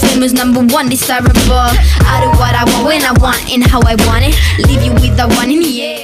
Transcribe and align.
Same 0.00 0.22
as 0.22 0.32
number 0.32 0.60
one, 0.74 0.88
desirable. 0.88 1.70
I 2.12 2.20
do 2.22 2.30
what 2.40 2.54
I 2.54 2.64
want 2.72 2.86
when 2.86 3.02
I 3.04 3.12
want 3.20 3.52
and 3.52 3.62
how 3.62 3.80
I 3.82 3.94
want 4.06 4.24
it. 4.24 4.34
Leave 4.66 4.82
you 4.82 4.92
with 4.94 5.16
the 5.16 5.28
one 5.36 5.50
in 5.50 5.60
the 5.60 5.82
air. 5.82 5.99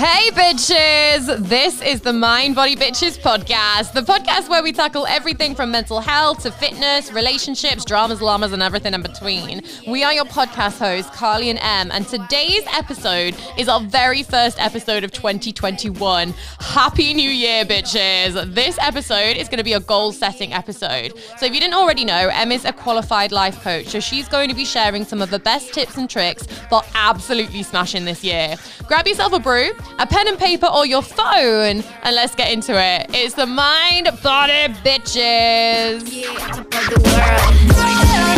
Hey, 0.00 0.30
bitches! 0.30 1.46
This 1.46 1.82
is 1.82 2.00
the 2.00 2.14
Mind 2.14 2.54
Body 2.54 2.74
Bitches 2.74 3.18
podcast, 3.18 3.92
the 3.92 4.00
podcast 4.00 4.48
where 4.48 4.62
we 4.62 4.72
tackle 4.72 5.06
everything 5.06 5.54
from 5.54 5.70
mental 5.70 6.00
health 6.00 6.42
to 6.44 6.50
fitness, 6.50 7.12
relationships, 7.12 7.84
dramas, 7.84 8.22
llamas, 8.22 8.54
and 8.54 8.62
everything 8.62 8.94
in 8.94 9.02
between. 9.02 9.60
We 9.86 10.02
are 10.02 10.14
your 10.14 10.24
podcast 10.24 10.78
hosts, 10.78 11.14
Carly 11.14 11.50
and 11.50 11.58
Em, 11.58 11.90
and 11.90 12.08
today's 12.08 12.62
episode 12.72 13.36
is 13.58 13.68
our 13.68 13.82
very 13.82 14.22
first 14.22 14.58
episode 14.58 15.04
of 15.04 15.12
2021. 15.12 16.32
Happy 16.60 17.12
New 17.12 17.28
Year, 17.28 17.66
bitches! 17.66 18.54
This 18.54 18.78
episode 18.80 19.36
is 19.36 19.50
going 19.50 19.58
to 19.58 19.64
be 19.64 19.74
a 19.74 19.80
goal 19.80 20.12
setting 20.12 20.54
episode. 20.54 21.12
So, 21.36 21.44
if 21.44 21.52
you 21.52 21.60
didn't 21.60 21.74
already 21.74 22.06
know, 22.06 22.30
Em 22.32 22.52
is 22.52 22.64
a 22.64 22.72
qualified 22.72 23.32
life 23.32 23.62
coach, 23.62 23.88
so 23.88 24.00
she's 24.00 24.28
going 24.28 24.48
to 24.48 24.54
be 24.54 24.64
sharing 24.64 25.04
some 25.04 25.20
of 25.20 25.28
the 25.28 25.40
best 25.40 25.74
tips 25.74 25.98
and 25.98 26.08
tricks 26.08 26.46
for 26.70 26.80
absolutely 26.94 27.62
smashing 27.62 28.06
this 28.06 28.24
year. 28.24 28.56
Grab 28.86 29.06
yourself 29.06 29.34
a 29.34 29.38
brew 29.38 29.72
a 30.00 30.06
pen 30.06 30.26
and 30.28 30.38
paper 30.38 30.66
or 30.66 30.86
your 30.86 31.02
phone, 31.02 31.84
and 32.02 32.16
let's 32.16 32.34
get 32.34 32.50
into 32.50 32.72
it. 32.72 33.06
It's 33.10 33.34
the 33.34 33.44
Mind 33.44 34.08
Body 34.22 34.72
Bitches. 34.82 36.10
Yeah, 36.10 38.29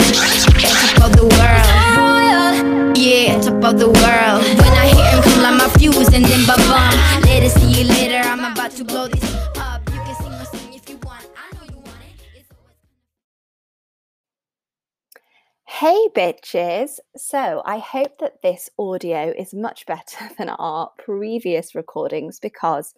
Hey 15.83 16.06
bitches! 16.14 17.00
So 17.16 17.61
I 17.64 17.78
hope 17.78 18.19
that 18.20 18.41
this 18.41 18.70
audio 18.78 19.34
is 19.36 19.52
much 19.52 19.84
better 19.88 20.30
than 20.38 20.48
our 20.50 20.92
previous 20.97 21.75
recordings 21.75 22.38
because 22.38 22.94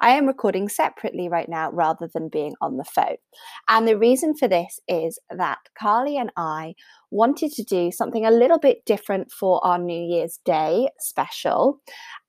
I 0.00 0.16
am 0.16 0.26
recording 0.26 0.68
separately 0.68 1.28
right 1.28 1.48
now 1.48 1.70
rather 1.70 2.10
than 2.12 2.28
being 2.28 2.56
on 2.60 2.76
the 2.76 2.82
phone. 2.82 3.18
And 3.68 3.86
the 3.86 3.96
reason 3.96 4.34
for 4.36 4.48
this 4.48 4.80
is 4.88 5.20
that 5.30 5.58
Carly 5.78 6.16
and 6.16 6.32
I 6.36 6.74
wanted 7.12 7.52
to 7.52 7.62
do 7.62 7.92
something 7.92 8.26
a 8.26 8.32
little 8.32 8.58
bit 8.58 8.84
different 8.84 9.30
for 9.30 9.64
our 9.64 9.78
New 9.78 10.02
Year's 10.04 10.40
Day 10.44 10.88
special. 10.98 11.78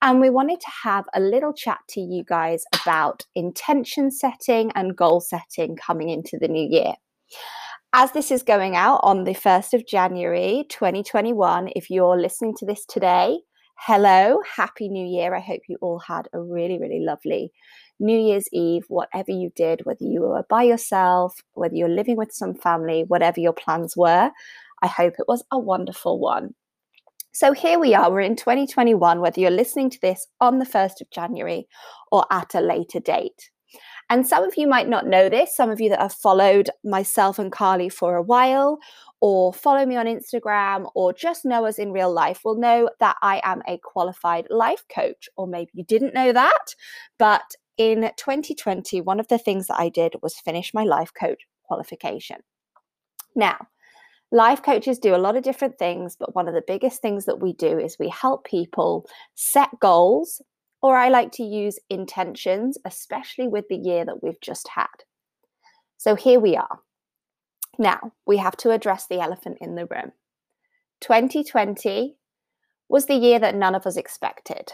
And 0.04 0.22
we 0.22 0.30
wanted 0.30 0.60
to 0.60 0.72
have 0.84 1.06
a 1.16 1.20
little 1.20 1.52
chat 1.52 1.80
to 1.90 2.00
you 2.00 2.24
guys 2.24 2.64
about 2.80 3.26
intention 3.34 4.12
setting 4.12 4.72
and 4.76 4.96
goal 4.96 5.20
setting 5.20 5.76
coming 5.76 6.10
into 6.10 6.38
the 6.38 6.48
new 6.48 6.68
year 6.70 6.94
as 7.98 8.12
this 8.12 8.30
is 8.30 8.44
going 8.44 8.76
out 8.76 9.00
on 9.04 9.24
the 9.24 9.32
1st 9.34 9.74
of 9.74 9.88
January 9.88 10.66
2021, 10.68 11.70
if 11.78 11.90
you're 11.90 12.20
listening 12.20 12.54
to 12.58 12.66
this 12.66 12.86
today, 12.86 13.40
hello, 13.78 14.42
happy 14.58 14.90
new 14.90 15.08
year. 15.08 15.34
I 15.34 15.40
hope 15.40 15.62
you 15.70 15.78
all 15.80 16.00
had 16.00 16.28
a 16.34 16.42
really, 16.42 16.78
really 16.78 17.00
lovely 17.00 17.54
New 18.02 18.20
Year's 18.20 18.50
Eve, 18.52 18.84
whatever 18.90 19.32
you 19.32 19.50
did, 19.56 19.86
whether 19.86 20.04
you 20.04 20.24
were 20.24 20.44
by 20.50 20.64
yourself, 20.64 21.42
whether 21.54 21.74
you're 21.74 21.88
living 21.88 22.18
with 22.18 22.34
some 22.34 22.54
family, 22.54 23.06
whatever 23.08 23.40
your 23.40 23.54
plans 23.54 23.96
were. 23.96 24.30
I 24.82 24.88
hope 24.88 25.14
it 25.18 25.30
was 25.30 25.46
a 25.50 25.58
wonderful 25.58 26.20
one. 26.20 26.54
So 27.32 27.54
here 27.54 27.80
we 27.80 27.96
are, 27.96 28.12
we're 28.12 28.20
in 28.20 28.36
2021, 28.36 29.22
whether 29.22 29.40
you're 29.40 29.52
listening 29.52 29.90
to 29.92 30.02
this 30.02 30.28
on 30.42 30.60
the 30.60 30.66
1st 30.66 31.00
of 31.00 31.12
January 31.12 31.66
or 32.12 32.26
at 32.30 32.56
a 32.56 32.60
later 32.60 33.00
date. 33.00 33.52
And 34.10 34.28
some 34.28 34.44
of 34.44 34.56
you 34.56 34.68
might 34.68 34.88
not 34.88 35.08
know 35.08 35.30
this, 35.30 35.56
some 35.56 35.72
of 35.72 35.82
you 35.82 35.90
that 35.90 36.00
have 36.00 36.14
followed 36.14 36.70
myself 36.84 37.40
and 37.40 37.52
Carly 37.52 37.90
for 37.90 38.16
a 38.16 38.22
while, 38.22 38.78
or 39.20 39.52
follow 39.52 39.86
me 39.86 39.96
on 39.96 40.06
Instagram, 40.06 40.90
or 40.94 41.12
just 41.12 41.46
know 41.46 41.66
us 41.66 41.80
in 41.80 41.92
real 41.92 42.14
life 42.14 42.42
will 42.46 42.60
know 42.60 42.90
that 43.00 43.16
I 43.22 43.42
am 43.44 43.64
a 43.68 43.80
qualified 43.80 44.46
life 44.52 44.84
coach. 44.94 45.28
Or 45.38 45.48
maybe 45.48 45.72
you 45.74 45.84
didn't 45.84 46.14
know 46.14 46.32
that, 46.34 46.76
but 47.18 47.56
in 47.78 48.02
2020, 48.16 49.02
one 49.02 49.20
of 49.20 49.28
the 49.28 49.38
things 49.38 49.68
that 49.68 49.80
I 49.80 49.90
did 49.90 50.16
was 50.22 50.36
finish 50.36 50.74
my 50.74 50.84
life 50.84 51.12
coach 51.14 51.48
qualification. 51.64 52.38
Now, 53.36 53.68
life 54.32 54.62
coaches 54.62 55.00
do 55.00 55.16
a 55.16 55.18
lot 55.18 55.36
of 55.36 55.44
different 55.44 55.78
things, 55.78 56.16
but 56.18 56.36
one 56.36 56.48
of 56.48 56.54
the 56.54 56.64
biggest 56.66 57.02
things 57.02 57.26
that 57.26 57.42
we 57.42 57.54
do 57.54 57.80
is 57.80 57.98
we 58.00 58.10
help 58.10 58.46
people 58.46 59.08
set 59.34 59.70
goals 59.80 60.42
or 60.82 60.96
I 60.98 61.10
like 61.10 61.32
to 61.34 61.44
use 61.44 61.80
intentions, 61.90 62.78
especially 62.86 63.48
with 63.48 63.66
the 63.70 63.78
year 63.78 64.06
that 64.06 64.22
we've 64.22 64.42
just 64.42 64.70
had. 64.76 65.04
So 65.98 66.16
here 66.16 66.40
we 66.40 66.56
are. 66.56 66.80
Now, 67.78 68.14
we 68.26 68.38
have 68.38 68.56
to 68.58 68.72
address 68.72 69.08
the 69.08 69.20
elephant 69.20 69.58
in 69.60 69.76
the 69.76 69.86
room. 69.86 70.12
2020 71.02 72.16
was 72.88 73.06
the 73.06 73.16
year 73.16 73.40
that 73.40 73.56
none 73.56 73.76
of 73.76 73.86
us 73.86 73.98
expected. 73.98 74.74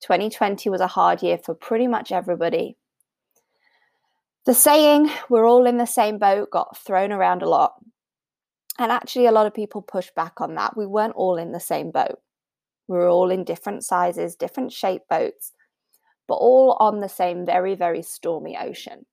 2020 0.00 0.70
was 0.70 0.80
a 0.80 0.86
hard 0.86 1.22
year 1.22 1.38
for 1.38 1.54
pretty 1.54 1.86
much 1.86 2.10
everybody. 2.10 2.76
The 4.46 4.54
saying, 4.54 5.10
we're 5.28 5.46
all 5.46 5.66
in 5.66 5.76
the 5.76 5.86
same 5.86 6.18
boat, 6.18 6.50
got 6.50 6.78
thrown 6.78 7.12
around 7.12 7.42
a 7.42 7.48
lot. 7.48 7.74
And 8.78 8.90
actually, 8.90 9.26
a 9.26 9.32
lot 9.32 9.46
of 9.46 9.52
people 9.52 9.82
pushed 9.82 10.14
back 10.14 10.40
on 10.40 10.54
that. 10.54 10.76
We 10.76 10.86
weren't 10.86 11.14
all 11.14 11.36
in 11.36 11.52
the 11.52 11.60
same 11.60 11.90
boat. 11.90 12.18
We 12.90 12.98
were 12.98 13.08
all 13.08 13.30
in 13.30 13.44
different 13.44 13.84
sizes, 13.84 14.34
different 14.34 14.72
shaped 14.72 15.08
boats, 15.08 15.52
but 16.26 16.34
all 16.34 16.76
on 16.80 16.98
the 16.98 17.08
same 17.08 17.46
very, 17.46 17.76
very 17.76 18.02
stormy 18.02 18.58
ocean. 18.58 19.06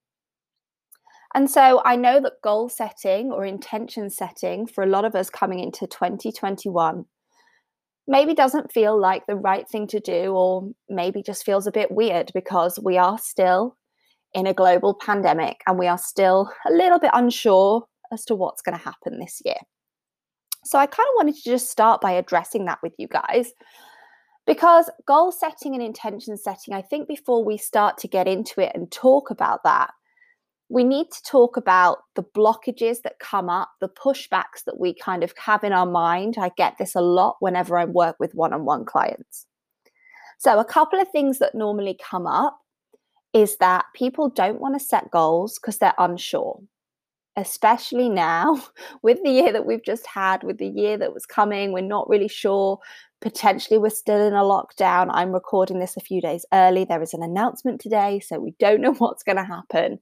And 1.36 1.48
so 1.48 1.84
I 1.86 1.96
know 1.96 2.20
that 2.20 2.42
goal 2.44 2.70
setting 2.70 3.32
or 3.32 3.46
intention 3.46 4.10
setting 4.10 4.66
for 4.66 4.84
a 4.84 4.88
lot 4.88 5.06
of 5.06 5.14
us 5.14 5.30
coming 5.30 5.60
into 5.60 5.86
2021 5.86 7.06
maybe 8.08 8.34
doesn't 8.34 8.72
feel 8.72 9.00
like 9.00 9.28
the 9.28 9.36
right 9.36 9.70
thing 9.70 9.86
to 9.88 10.00
do, 10.00 10.32
or 10.34 10.72
maybe 10.90 11.22
just 11.22 11.46
feels 11.46 11.68
a 11.68 11.72
bit 11.72 11.92
weird 11.92 12.32
because 12.34 12.80
we 12.82 12.98
are 12.98 13.20
still 13.20 13.78
in 14.34 14.48
a 14.48 14.54
global 14.56 14.96
pandemic 14.96 15.62
and 15.68 15.78
we 15.78 15.86
are 15.86 16.00
still 16.00 16.52
a 16.66 16.72
little 16.72 16.98
bit 16.98 17.12
unsure 17.14 17.86
as 18.12 18.26
to 18.26 18.34
what's 18.34 18.64
going 18.64 18.78
to 18.78 18.84
happen 18.84 19.20
this 19.20 19.40
year. 19.46 19.58
So 20.68 20.78
I 20.78 20.86
kind 20.86 21.08
of 21.08 21.16
wanted 21.16 21.36
to 21.36 21.50
just 21.50 21.72
start 21.72 22.02
by 22.02 22.12
addressing 22.12 22.66
that 22.66 22.80
with 22.84 22.94
you 22.98 23.08
guys. 23.08 23.54
Because 24.46 24.90
goal 25.06 25.32
setting 25.32 25.74
and 25.74 25.84
intention 25.84 26.38
setting, 26.38 26.74
I 26.74 26.82
think 26.82 27.08
before 27.08 27.44
we 27.44 27.58
start 27.58 27.98
to 28.00 28.08
get 28.08 28.28
into 28.28 28.62
it 28.62 28.72
and 28.76 28.92
talk 28.92 29.30
about 29.30 29.64
that, 29.64 29.92
we 30.70 30.84
need 30.84 31.08
to 31.12 31.24
talk 31.24 31.56
about 31.56 32.00
the 32.16 32.24
blockages 32.24 33.02
that 33.04 33.20
come 33.20 33.50
up, 33.50 33.70
the 33.80 33.88
pushbacks 33.88 34.66
that 34.66 34.78
we 34.78 34.94
kind 34.94 35.24
of 35.24 35.34
have 35.38 35.64
in 35.64 35.72
our 35.72 35.86
mind. 35.86 36.36
I 36.38 36.52
get 36.58 36.78
this 36.78 36.96
a 36.96 37.02
lot 37.02 37.38
whenever 37.40 37.78
I 37.78 37.86
work 37.86 38.18
with 38.20 38.36
one 38.36 38.52
on 38.52 38.66
one 38.66 38.84
clients. 38.84 39.46
So, 40.40 40.60
a 40.60 40.66
couple 40.66 41.00
of 41.00 41.08
things 41.12 41.40
that 41.40 41.56
normally 41.56 41.98
come 42.04 42.28
up 42.28 42.60
is 43.34 43.56
that 43.58 43.86
people 43.96 44.30
don't 44.30 44.60
want 44.60 44.78
to 44.78 44.86
set 44.86 45.12
goals 45.12 45.58
because 45.58 45.78
they're 45.78 45.94
unsure 45.98 46.60
especially 47.38 48.10
now 48.10 48.62
with 49.04 49.20
the 49.24 49.30
year 49.30 49.54
that 49.54 49.66
we've 49.66 49.84
just 49.84 50.06
had, 50.06 50.44
with 50.44 50.58
the 50.58 50.68
year 50.68 50.98
that 50.98 51.14
was 51.14 51.26
coming. 51.26 51.72
We're 51.72 51.82
not 51.82 52.10
really 52.10 52.28
sure. 52.28 52.80
Potentially, 53.22 53.78
we're 53.78 53.90
still 53.90 54.20
in 54.20 54.34
a 54.34 54.44
lockdown. 54.44 55.10
I'm 55.12 55.32
recording 55.32 55.80
this 55.80 55.96
a 55.96 56.02
few 56.02 56.22
days 56.22 56.46
early. 56.54 56.86
There 56.86 57.02
is 57.02 57.14
an 57.14 57.24
announcement 57.24 57.80
today, 57.80 58.20
so 58.20 58.40
we 58.40 58.54
don't 58.60 58.82
know 58.82 58.94
what's 58.94 59.24
going 59.24 59.38
to 59.38 59.44
happen. 59.44 60.00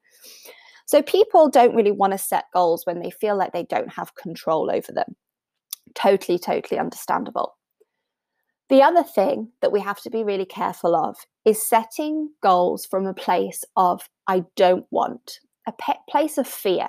So, 0.87 1.01
people 1.01 1.49
don't 1.49 1.75
really 1.75 1.91
want 1.91 2.13
to 2.13 2.17
set 2.17 2.45
goals 2.53 2.85
when 2.85 2.99
they 2.99 3.11
feel 3.11 3.37
like 3.37 3.53
they 3.53 3.63
don't 3.63 3.93
have 3.93 4.15
control 4.15 4.71
over 4.71 4.91
them. 4.91 5.15
Totally, 5.93 6.37
totally 6.37 6.79
understandable. 6.79 7.55
The 8.69 8.81
other 8.81 9.03
thing 9.03 9.51
that 9.61 9.71
we 9.71 9.79
have 9.81 10.01
to 10.01 10.09
be 10.09 10.23
really 10.23 10.45
careful 10.45 10.95
of 10.95 11.17
is 11.45 11.65
setting 11.65 12.31
goals 12.41 12.85
from 12.85 13.05
a 13.05 13.13
place 13.13 13.63
of 13.75 14.09
I 14.27 14.43
don't 14.55 14.85
want, 14.89 15.39
a 15.67 15.73
place 16.09 16.37
of 16.37 16.47
fear. 16.47 16.87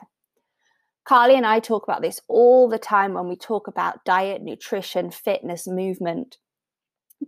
Carly 1.07 1.37
and 1.37 1.47
I 1.47 1.61
talk 1.61 1.85
about 1.85 2.03
this 2.03 2.21
all 2.27 2.69
the 2.69 2.79
time 2.79 3.15
when 3.15 3.29
we 3.29 3.37
talk 3.37 3.69
about 3.69 4.05
diet, 4.05 4.43
nutrition, 4.43 5.13
fitness, 5.13 5.69
movement. 5.69 6.39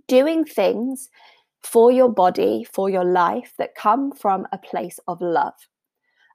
Doing 0.09 0.45
things 0.45 1.09
for 1.63 1.93
your 1.93 2.09
body, 2.09 2.67
for 2.73 2.91
your 2.91 3.05
life 3.05 3.55
that 3.57 3.77
come 3.77 4.11
from 4.11 4.47
a 4.51 4.59
place 4.59 4.99
of 5.07 5.21
love. 5.21 5.55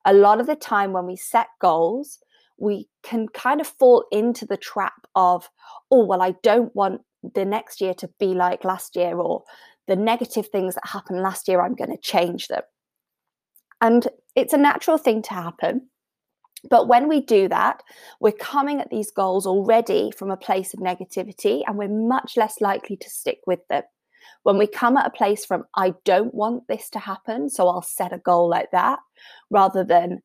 A 0.06 0.13
lot 0.13 0.40
of 0.40 0.48
the 0.48 0.56
time 0.56 0.94
when 0.94 1.06
we 1.06 1.18
set 1.18 1.48
goals, 1.60 2.19
we 2.57 2.88
can 3.04 3.28
kind 3.28 3.60
of 3.60 3.68
fall 3.68 4.06
into 4.12 4.46
the 4.46 4.57
trap 4.57 5.07
of, 5.16 5.50
oh, 5.92 6.06
well, 6.06 6.22
I 6.22 6.36
don't 6.44 6.74
want 6.75 7.01
the 7.36 7.46
next 7.46 7.81
year 7.81 7.94
to 7.96 8.10
be 8.19 8.28
like 8.28 8.63
last 8.63 8.96
year, 8.96 9.18
or 9.18 9.44
the 9.88 9.96
negative 9.98 10.48
things 10.48 10.75
that 10.75 10.88
happened 10.88 11.22
last 11.22 11.50
year, 11.50 11.62
I'm 11.62 11.75
going 11.75 11.92
to 11.92 12.01
change 12.01 12.48
them. 12.48 12.63
And 13.81 14.07
it's 14.34 14.54
a 14.54 14.57
natural 14.57 14.98
thing 14.98 15.22
to 15.24 15.34
happen. 15.34 15.89
But 16.69 16.88
when 16.88 17.07
we 17.07 17.21
do 17.21 17.48
that, 17.50 17.83
we're 18.19 18.31
coming 18.31 18.80
at 18.80 18.89
these 18.89 19.12
goals 19.12 19.45
already 19.45 20.12
from 20.12 20.31
a 20.31 20.38
place 20.38 20.74
of 20.74 20.80
negativity 20.80 21.62
and 21.65 21.77
we're 21.77 21.89
much 21.89 22.38
less 22.38 22.62
likely 22.62 22.98
to 22.98 23.10
stick 23.10 23.39
with 23.45 23.60
them. 23.69 23.83
When 24.44 24.57
we 24.57 24.68
come 24.68 24.98
at 24.98 25.07
a 25.07 25.12
place 25.18 25.45
from, 25.45 25.65
I 25.75 25.94
don't 26.06 26.33
want 26.33 26.68
this 26.68 26.89
to 26.92 27.00
happen, 27.00 27.50
so 27.50 27.68
I'll 27.68 27.81
set 27.81 28.13
a 28.13 28.18
goal 28.18 28.50
like 28.50 28.71
that, 28.71 29.00
rather 29.50 29.83
than, 29.83 30.21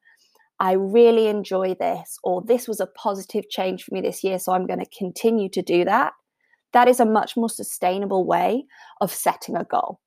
I 0.60 0.72
really 0.72 1.28
enjoy 1.28 1.74
this, 1.74 2.18
or 2.24 2.42
this 2.44 2.66
was 2.66 2.80
a 2.80 2.86
positive 2.86 3.48
change 3.48 3.84
for 3.84 3.94
me 3.94 4.00
this 4.00 4.24
year, 4.24 4.40
so 4.40 4.52
I'm 4.52 4.66
going 4.66 4.80
to 4.80 4.98
continue 4.98 5.48
to 5.50 5.62
do 5.62 5.84
that. 5.84 6.14
That 6.72 6.88
is 6.88 6.98
a 6.98 7.06
much 7.06 7.36
more 7.36 7.48
sustainable 7.48 8.26
way 8.26 8.66
of 9.00 9.12
setting 9.12 9.56
a 9.56 9.64
goal. 9.64 10.00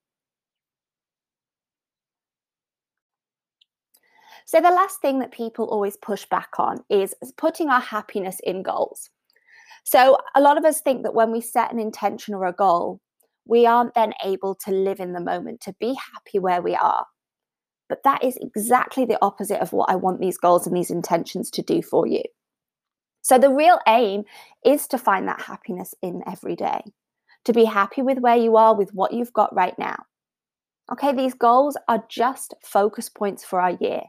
So, 4.52 4.60
the 4.60 4.70
last 4.70 5.00
thing 5.00 5.20
that 5.20 5.32
people 5.32 5.64
always 5.64 5.96
push 5.96 6.26
back 6.26 6.50
on 6.60 6.84
is 6.90 7.16
putting 7.38 7.70
our 7.70 7.80
happiness 7.80 8.38
in 8.44 8.64
goals. 8.64 9.10
So, 9.86 10.18
a 10.36 10.42
lot 10.42 10.58
of 10.58 10.66
us 10.66 10.82
think 10.82 11.04
that 11.04 11.14
when 11.14 11.32
we 11.32 11.40
set 11.40 11.72
an 11.72 11.80
intention 11.80 12.34
or 12.34 12.44
a 12.44 12.52
goal, 12.52 13.00
we 13.46 13.66
aren't 13.66 13.94
then 13.94 14.12
able 14.26 14.56
to 14.56 14.72
live 14.72 15.00
in 15.00 15.14
the 15.14 15.22
moment, 15.22 15.62
to 15.62 15.76
be 15.80 15.94
happy 15.94 16.38
where 16.38 16.62
we 16.62 16.76
are. 16.76 17.06
But 17.88 18.04
that 18.04 18.26
is 18.26 18.38
exactly 18.42 19.06
the 19.06 19.18
opposite 19.22 19.62
of 19.62 19.72
what 19.72 19.90
I 19.90 19.96
want 19.96 20.20
these 20.20 20.38
goals 20.38 20.68
and 20.68 20.76
these 20.76 20.92
intentions 20.92 21.50
to 21.52 21.62
do 21.62 21.82
for 21.82 22.06
you. 22.06 22.24
So, 23.22 23.38
the 23.38 23.54
real 23.54 23.80
aim 23.88 24.26
is 24.66 24.86
to 24.88 24.98
find 24.98 25.30
that 25.30 25.44
happiness 25.44 25.96
in 26.02 26.24
every 26.28 26.58
day, 26.58 26.82
to 27.46 27.54
be 27.54 27.64
happy 27.64 28.02
with 28.02 28.18
where 28.18 28.36
you 28.36 28.58
are, 28.58 28.76
with 28.76 28.94
what 28.94 29.14
you've 29.14 29.32
got 29.32 29.56
right 29.56 29.80
now. 29.80 29.96
Okay, 30.92 31.14
these 31.14 31.36
goals 31.36 31.78
are 31.88 32.04
just 32.10 32.54
focus 32.62 33.08
points 33.08 33.46
for 33.46 33.62
our 33.62 33.78
year. 33.80 34.02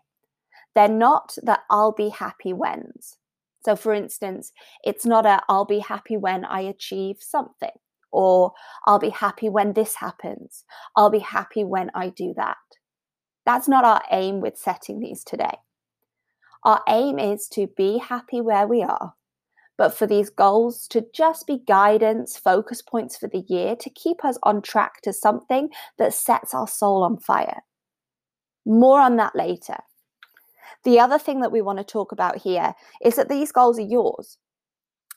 They're 0.74 0.88
not 0.88 1.36
that 1.42 1.60
I'll 1.70 1.92
be 1.92 2.08
happy 2.08 2.52
when's. 2.52 3.18
So, 3.64 3.76
for 3.76 3.94
instance, 3.94 4.52
it's 4.82 5.06
not 5.06 5.26
a 5.26 5.40
I'll 5.48 5.64
be 5.64 5.78
happy 5.78 6.16
when 6.16 6.44
I 6.44 6.60
achieve 6.60 7.18
something, 7.20 7.70
or 8.10 8.52
I'll 8.86 8.98
be 8.98 9.10
happy 9.10 9.48
when 9.48 9.72
this 9.72 9.94
happens, 9.96 10.64
I'll 10.96 11.10
be 11.10 11.20
happy 11.20 11.64
when 11.64 11.90
I 11.94 12.08
do 12.10 12.34
that. 12.36 12.56
That's 13.46 13.68
not 13.68 13.84
our 13.84 14.02
aim 14.10 14.40
with 14.40 14.56
setting 14.56 15.00
these 15.00 15.24
today. 15.24 15.58
Our 16.64 16.80
aim 16.88 17.18
is 17.18 17.48
to 17.48 17.66
be 17.76 17.98
happy 17.98 18.40
where 18.40 18.66
we 18.66 18.82
are, 18.82 19.14
but 19.76 19.94
for 19.94 20.06
these 20.06 20.30
goals 20.30 20.86
to 20.88 21.04
just 21.12 21.46
be 21.46 21.58
guidance, 21.66 22.36
focus 22.36 22.82
points 22.82 23.16
for 23.16 23.28
the 23.28 23.44
year 23.48 23.74
to 23.76 23.90
keep 23.90 24.24
us 24.24 24.38
on 24.44 24.62
track 24.62 25.00
to 25.02 25.12
something 25.12 25.70
that 25.98 26.14
sets 26.14 26.54
our 26.54 26.68
soul 26.68 27.02
on 27.02 27.18
fire. 27.18 27.62
More 28.64 29.00
on 29.00 29.16
that 29.16 29.34
later. 29.34 29.78
The 30.84 30.98
other 30.98 31.18
thing 31.18 31.40
that 31.40 31.52
we 31.52 31.62
want 31.62 31.78
to 31.78 31.84
talk 31.84 32.12
about 32.12 32.38
here 32.38 32.74
is 33.04 33.16
that 33.16 33.28
these 33.28 33.52
goals 33.52 33.78
are 33.78 33.82
yours. 33.82 34.38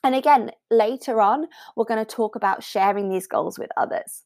And 0.04 0.14
again, 0.14 0.52
later 0.70 1.20
on, 1.20 1.46
we're 1.74 1.84
going 1.84 2.04
to 2.04 2.14
talk 2.14 2.36
about 2.36 2.62
sharing 2.62 3.08
these 3.08 3.26
goals 3.26 3.58
with 3.58 3.70
others. 3.76 4.24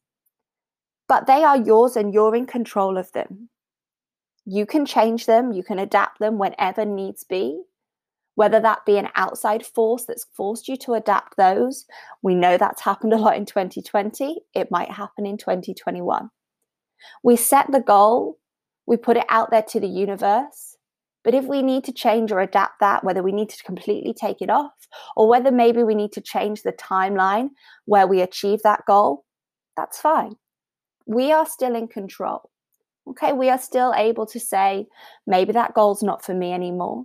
But 1.09 1.27
they 1.27 1.43
are 1.43 1.57
yours 1.57 1.97
and 1.97 2.13
you're 2.13 2.37
in 2.37 2.47
control 2.47 2.99
of 2.99 3.13
them. 3.13 3.49
You 4.45 4.67
can 4.67 4.85
change 4.85 5.27
them, 5.27 5.53
you 5.53 5.63
can 5.63 5.79
adapt 5.79 6.19
them 6.19 6.39
whenever 6.39 6.85
needs 6.85 7.25
be, 7.25 7.63
whether 8.35 8.61
that 8.61 8.87
be 8.87 8.97
an 8.97 9.09
outside 9.15 9.65
force 9.65 10.05
that's 10.05 10.27
forced 10.35 10.69
you 10.69 10.77
to 10.79 10.95
adapt 10.95 11.37
those. 11.37 11.87
We 12.23 12.35
know 12.35 12.57
that's 12.57 12.83
happened 12.83 13.13
a 13.13 13.17
lot 13.17 13.37
in 13.37 13.45
2020, 13.45 14.41
it 14.55 14.71
might 14.71 14.91
happen 14.91 15.27
in 15.27 15.37
2021. 15.37 16.31
We 17.23 17.37
set 17.37 17.71
the 17.71 17.81
goal, 17.81 18.39
we 18.87 18.97
put 18.97 19.17
it 19.17 19.27
out 19.29 19.51
there 19.51 19.63
to 19.63 19.81
the 19.81 19.89
universe, 19.89 20.70
but 21.23 21.35
if 21.35 21.45
we 21.45 21.63
need 21.63 21.85
to 21.85 21.93
change 21.93 22.33
or 22.33 22.41
adapt 22.41 22.81
that, 22.81 23.05
whether 23.05 23.23
we 23.23 23.33
need 23.33 23.51
to 23.51 23.63
completely 23.65 24.15
take 24.15 24.41
it 24.41 24.51
off, 24.51 24.73
or 25.17 25.29
whether 25.29 25.51
maybe 25.51 25.83
we 25.83 25.95
need 25.95 26.13
to 26.13 26.21
change 26.21 26.63
the 26.63 26.73
timeline 26.73 27.51
where 27.85 28.07
we 28.07 28.21
achieve 28.21 28.63
that 28.63 28.83
goal, 28.87 29.25
that's 29.77 30.01
fine. 30.01 30.37
We 31.07 31.33
are 31.33 31.47
still 31.47 31.75
in 31.75 31.89
control. 31.89 32.51
Okay, 33.07 33.33
we 33.33 33.51
are 33.51 33.59
still 33.59 33.93
able 33.95 34.27
to 34.27 34.41
say, 34.41 34.87
maybe 35.27 35.53
that 35.53 35.75
goal's 35.75 36.03
not 36.03 36.25
for 36.25 36.35
me 36.35 36.53
anymore. 36.53 37.05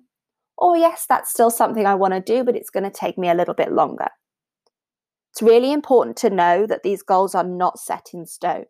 Or 0.57 0.77
yes, 0.77 1.05
that's 1.09 1.31
still 1.31 1.49
something 1.49 1.85
I 1.85 1.95
want 1.95 2.13
to 2.13 2.21
do, 2.21 2.43
but 2.43 2.55
it's 2.55 2.69
going 2.69 2.83
to 2.83 2.91
take 2.91 3.17
me 3.17 3.29
a 3.29 3.33
little 3.33 3.53
bit 3.53 3.71
longer. 3.71 4.07
It's 5.33 5.41
really 5.41 5.73
important 5.73 6.15
to 6.17 6.29
know 6.29 6.65
that 6.67 6.83
these 6.83 7.03
goals 7.03 7.35
are 7.35 7.43
not 7.43 7.79
set 7.79 8.09
in 8.13 8.25
stone. 8.25 8.65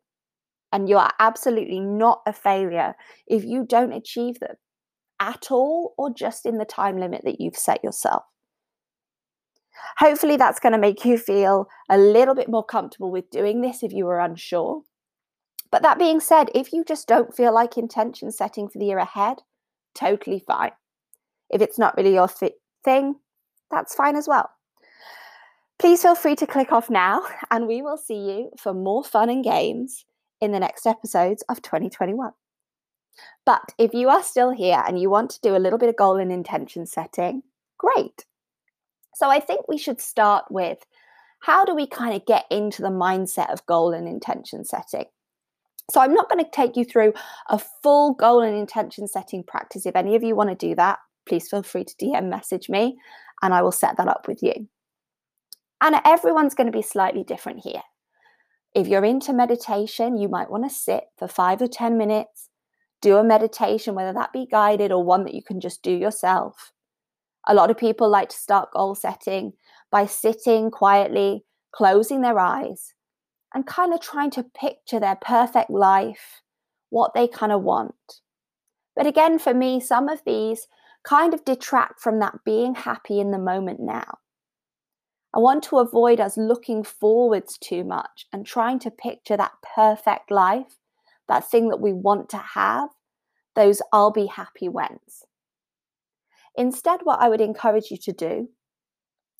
And 0.72 0.90
you 0.90 0.98
are 0.98 1.12
absolutely 1.20 1.80
not 1.80 2.22
a 2.26 2.34
failure 2.34 2.96
if 3.28 3.44
you 3.44 3.66
don't 3.68 3.94
achieve 3.94 4.40
them 4.40 4.56
at 5.20 5.52
all 5.52 5.94
or 5.98 6.14
just 6.14 6.46
in 6.46 6.58
the 6.58 6.66
time 6.66 6.98
limit 6.98 7.22
that 7.24 7.40
you've 7.40 7.58
set 7.58 7.84
yourself. 7.84 8.24
Hopefully, 9.98 10.38
that's 10.38 10.60
going 10.60 10.74
to 10.74 10.80
make 10.80 11.06
you 11.06 11.18
feel 11.18 11.68
a 11.90 11.98
little 11.98 12.36
bit 12.36 12.50
more 12.50 12.64
comfortable 12.64 13.12
with 13.12 13.30
doing 13.30 13.62
this 13.62 13.84
if 13.84 13.92
you 13.92 14.06
were 14.06 14.20
unsure. 14.20 14.84
But 15.72 15.82
that 15.82 16.00
being 16.00 16.20
said, 16.20 16.50
if 16.56 16.72
you 16.72 16.84
just 16.86 17.08
don't 17.08 17.36
feel 17.36 17.54
like 17.54 17.78
intention 17.78 18.32
setting 18.32 18.70
for 18.70 18.80
the 18.80 18.86
year 18.86 18.98
ahead, 18.98 19.40
totally 19.94 20.40
fine. 20.40 20.72
If 21.50 21.62
it's 21.62 21.78
not 21.78 21.96
really 21.98 22.14
your 22.14 22.30
thing, 22.84 23.16
that's 23.70 23.96
fine 23.96 24.16
as 24.16 24.28
well. 24.28 24.50
Please 25.78 26.02
feel 26.02 26.16
free 26.16 26.36
to 26.38 26.48
click 26.48 26.72
off 26.72 26.90
now, 26.90 27.22
and 27.52 27.68
we 27.68 27.82
will 27.82 27.98
see 27.98 28.16
you 28.16 28.52
for 28.58 28.74
more 28.74 29.04
fun 29.04 29.30
and 29.30 29.44
games 29.44 30.06
in 30.40 30.52
the 30.52 30.60
next 30.60 30.86
episodes 30.86 31.44
of 31.50 31.62
2021. 31.62 32.32
But 33.46 33.74
if 33.78 33.94
you 33.94 34.10
are 34.10 34.24
still 34.24 34.52
here 34.52 34.84
and 34.88 35.00
you 35.00 35.10
want 35.10 35.30
to 35.32 35.42
do 35.42 35.56
a 35.56 35.60
little 35.60 35.80
bit 35.80 35.90
of 35.90 35.96
goal 35.96 36.18
and 36.18 36.32
intention 36.32 36.86
setting, 36.86 37.44
great. 37.78 38.26
So 39.16 39.30
I 39.30 39.40
think 39.40 39.68
we 39.68 39.78
should 39.78 40.02
start 40.02 40.46
with 40.50 40.86
how 41.40 41.64
do 41.64 41.76
we 41.76 41.88
kind 41.88 42.16
of 42.16 42.26
get 42.26 42.46
into 42.50 42.82
the 42.82 42.90
mindset 42.90 43.52
of 43.52 43.66
goal 43.66 43.94
and 43.94 44.08
intention 44.08 44.66
setting? 44.66 45.06
So 45.92 46.02
I'm 46.02 46.14
not 46.14 46.30
going 46.30 46.44
to 46.44 46.52
take 46.52 46.76
you 46.76 46.84
through 46.84 47.14
a 47.50 47.60
full 47.84 48.14
goal 48.16 48.42
and 48.42 48.58
intention 48.58 49.08
setting 49.08 49.44
practice. 49.44 49.86
If 49.86 49.96
any 49.96 50.16
of 50.16 50.24
you 50.24 50.36
want 50.36 50.50
to 50.50 50.56
do 50.56 50.74
that, 50.76 51.00
please 51.28 51.48
feel 51.48 51.64
free 51.64 51.84
to 51.84 51.96
DM 51.96 52.30
message 52.30 52.70
me 52.70 52.98
and 53.42 53.54
I 53.54 53.62
will 53.62 53.72
set 53.72 53.98
that 53.98 54.08
up 54.08 54.28
with 54.28 54.42
you. 54.42 54.68
And 55.82 55.96
everyone's 56.04 56.56
going 56.56 56.72
to 56.72 56.78
be 56.78 56.82
slightly 56.82 57.24
different 57.24 57.60
here. 57.64 57.82
If 58.74 58.88
you're 58.88 59.06
into 59.06 59.34
meditation, 59.34 60.18
you 60.18 60.28
might 60.28 60.50
want 60.50 60.64
to 60.64 60.76
sit 60.76 61.06
for 61.18 61.28
five 61.28 61.62
or 61.62 61.68
10 61.68 61.98
minutes 61.98 62.50
do 63.06 63.18
a 63.18 63.24
meditation, 63.24 63.94
whether 63.94 64.14
that 64.14 64.34
be 64.34 64.48
guided 64.50 64.92
or 64.92 65.04
one 65.04 65.26
that 65.26 65.36
you 65.36 65.44
can 65.44 65.60
just 65.60 65.84
do 65.84 65.92
yourself. 65.92 66.72
A 67.48 67.54
lot 67.54 67.70
of 67.70 67.78
people 67.78 68.10
like 68.10 68.30
to 68.30 68.36
start 68.36 68.74
goal 68.74 68.96
setting 68.96 69.54
by 69.92 70.08
sitting 70.08 70.72
quietly, 70.72 71.46
closing 71.72 72.22
their 72.22 72.40
eyes, 72.40 72.96
and 73.54 73.68
kind 73.68 73.94
of 73.94 74.02
trying 74.02 74.32
to 74.32 74.44
picture 74.60 75.00
their 75.00 75.18
perfect 75.18 75.70
life, 75.70 76.42
what 76.90 77.14
they 77.14 77.28
kind 77.28 77.52
of 77.52 77.62
want. 77.62 78.22
But 78.96 79.06
again, 79.06 79.38
for 79.38 79.54
me, 79.54 79.80
some 79.80 80.10
of 80.10 80.24
these 80.26 80.66
kind 81.04 81.36
of 81.36 81.46
detract 81.46 82.00
from 82.00 82.18
that 82.22 82.40
being 82.44 82.74
happy 82.74 83.20
in 83.20 83.30
the 83.30 83.38
moment 83.38 83.80
now. 83.80 84.18
I 85.32 85.38
want 85.38 85.64
to 85.66 85.78
avoid 85.78 86.20
us 86.20 86.38
looking 86.38 86.84
forwards 86.84 87.60
too 87.60 87.84
much 87.84 88.26
and 88.34 88.48
trying 88.48 88.80
to 88.80 88.90
picture 88.90 89.38
that 89.38 89.52
perfect 89.76 90.32
life 90.32 90.80
that 91.28 91.50
thing 91.50 91.70
that 91.70 91.82
we 91.82 91.94
want 91.94 92.30
to 92.30 92.38
have, 92.38 92.90
those 93.56 93.82
I'll 93.92 94.12
be 94.12 94.28
happy 94.28 94.68
whens. 94.68 95.26
Instead, 96.56 97.02
what 97.04 97.20
I 97.20 97.30
would 97.30 97.42
encourage 97.42 97.92
you 97.92 97.98
to 97.98 98.14
do 98.14 98.50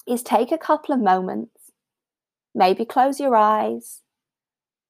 is 0.08 0.22
take 0.22 0.52
a 0.52 0.58
couple 0.58 0.94
of 0.94 1.02
moments, 1.02 1.72
maybe 2.54 2.86
close 2.86 3.20
your 3.20 3.36
eyes, 3.36 4.02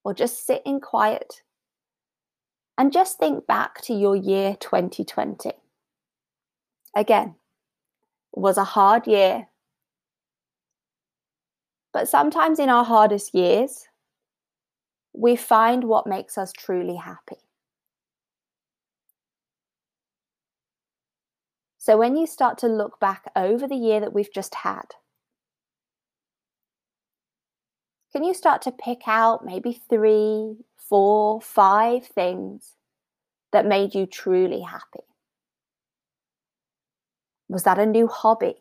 or 0.03 0.13
just 0.13 0.45
sit 0.45 0.61
in 0.65 0.79
quiet 0.79 1.41
and 2.77 2.91
just 2.91 3.17
think 3.17 3.47
back 3.47 3.81
to 3.81 3.93
your 3.93 4.15
year 4.15 4.55
2020. 4.59 5.51
Again, 6.95 7.35
it 8.35 8.39
was 8.39 8.57
a 8.57 8.63
hard 8.63 9.07
year. 9.07 9.47
But 11.93 12.09
sometimes 12.09 12.59
in 12.59 12.69
our 12.69 12.83
hardest 12.83 13.33
years, 13.33 13.87
we 15.13 15.35
find 15.35 15.85
what 15.85 16.07
makes 16.07 16.37
us 16.37 16.51
truly 16.51 16.97
happy. 16.97 17.44
So 21.85 21.97
when 21.97 22.15
you 22.15 22.25
start 22.25 22.57
to 22.57 22.67
look 22.67 22.99
back 22.99 23.31
over 23.35 23.67
the 23.67 23.75
year 23.75 23.99
that 23.99 24.11
we've 24.11 24.33
just 24.33 24.55
had, 24.55 24.95
can 28.11 28.23
you 28.23 28.33
start 28.33 28.63
to 28.63 28.71
pick 28.71 29.01
out 29.05 29.45
maybe 29.45 29.79
three, 29.87 30.55
four, 30.77 31.41
five 31.41 32.07
things 32.07 32.73
that 33.51 33.67
made 33.67 33.93
you 33.93 34.07
truly 34.07 34.61
happy? 34.61 35.05
Was 37.49 37.61
that 37.65 37.77
a 37.77 37.85
new 37.85 38.07
hobby? 38.07 38.55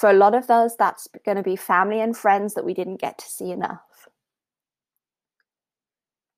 For 0.00 0.10
a 0.10 0.14
lot 0.14 0.34
of 0.34 0.50
us, 0.50 0.74
that's 0.74 1.06
going 1.24 1.36
to 1.36 1.44
be 1.44 1.54
family 1.54 2.00
and 2.00 2.16
friends 2.16 2.54
that 2.54 2.64
we 2.64 2.74
didn't 2.74 3.00
get 3.00 3.18
to 3.18 3.26
see 3.26 3.52
enough. 3.52 4.08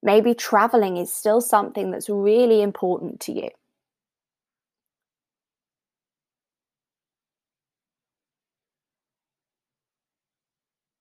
Maybe 0.03 0.35
traveling 0.35 0.99
is 0.99 1.11
still 1.11 1.41
something 1.41 1.91
that's 1.93 2.11
really 2.11 2.61
important 2.61 3.21
to 3.21 3.33
you. 3.33 3.49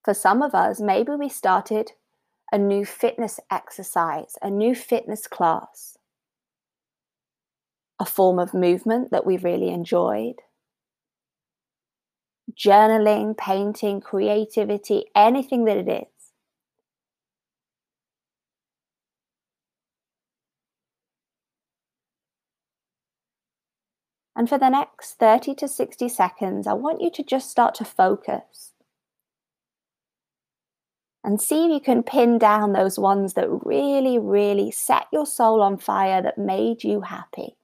For 0.06 0.14
some 0.14 0.42
of 0.44 0.56
us, 0.56 0.80
maybe 0.80 1.14
we 1.14 1.30
started 1.30 1.92
a 2.52 2.60
new 2.60 2.86
fitness 2.86 3.40
exercise, 3.52 4.38
a 4.42 4.52
new 4.52 4.76
fitness 4.76 5.28
class. 5.28 5.98
a 8.00 8.06
form 8.06 8.40
of 8.40 8.54
movement 8.54 9.12
that 9.12 9.26
we've 9.26 9.44
really 9.44 9.70
enjoyed. 9.70 10.36
Journaling, 12.54 13.38
painting, 13.38 14.02
creativity, 14.02 15.06
anything 15.16 15.66
that 15.66 15.78
it 15.78 15.88
is. 15.88 16.32
And 24.36 24.50
for 24.50 24.58
the 24.58 24.70
next 24.70 25.14
30 25.14 25.56
to 25.56 25.68
60 25.70 26.10
seconds, 26.10 26.68
I 26.68 26.74
want 26.74 27.02
you 27.02 27.10
to 27.12 27.24
just 27.24 27.50
start 27.50 27.74
to 27.76 27.86
focus 27.86 28.75
and 31.26 31.42
see 31.42 31.66
if 31.66 31.72
you 31.72 31.80
can 31.80 32.04
pin 32.04 32.38
down 32.38 32.74
those 32.74 33.00
ones 33.00 33.34
that 33.34 33.48
really, 33.50 34.20
really 34.20 34.72
set 34.72 35.08
your 35.12 35.26
soul 35.26 35.62
on 35.62 35.78
fire 35.78 36.22
that 36.22 36.38
made 36.38 36.84
you 36.84 37.02
happy. 37.02 37.58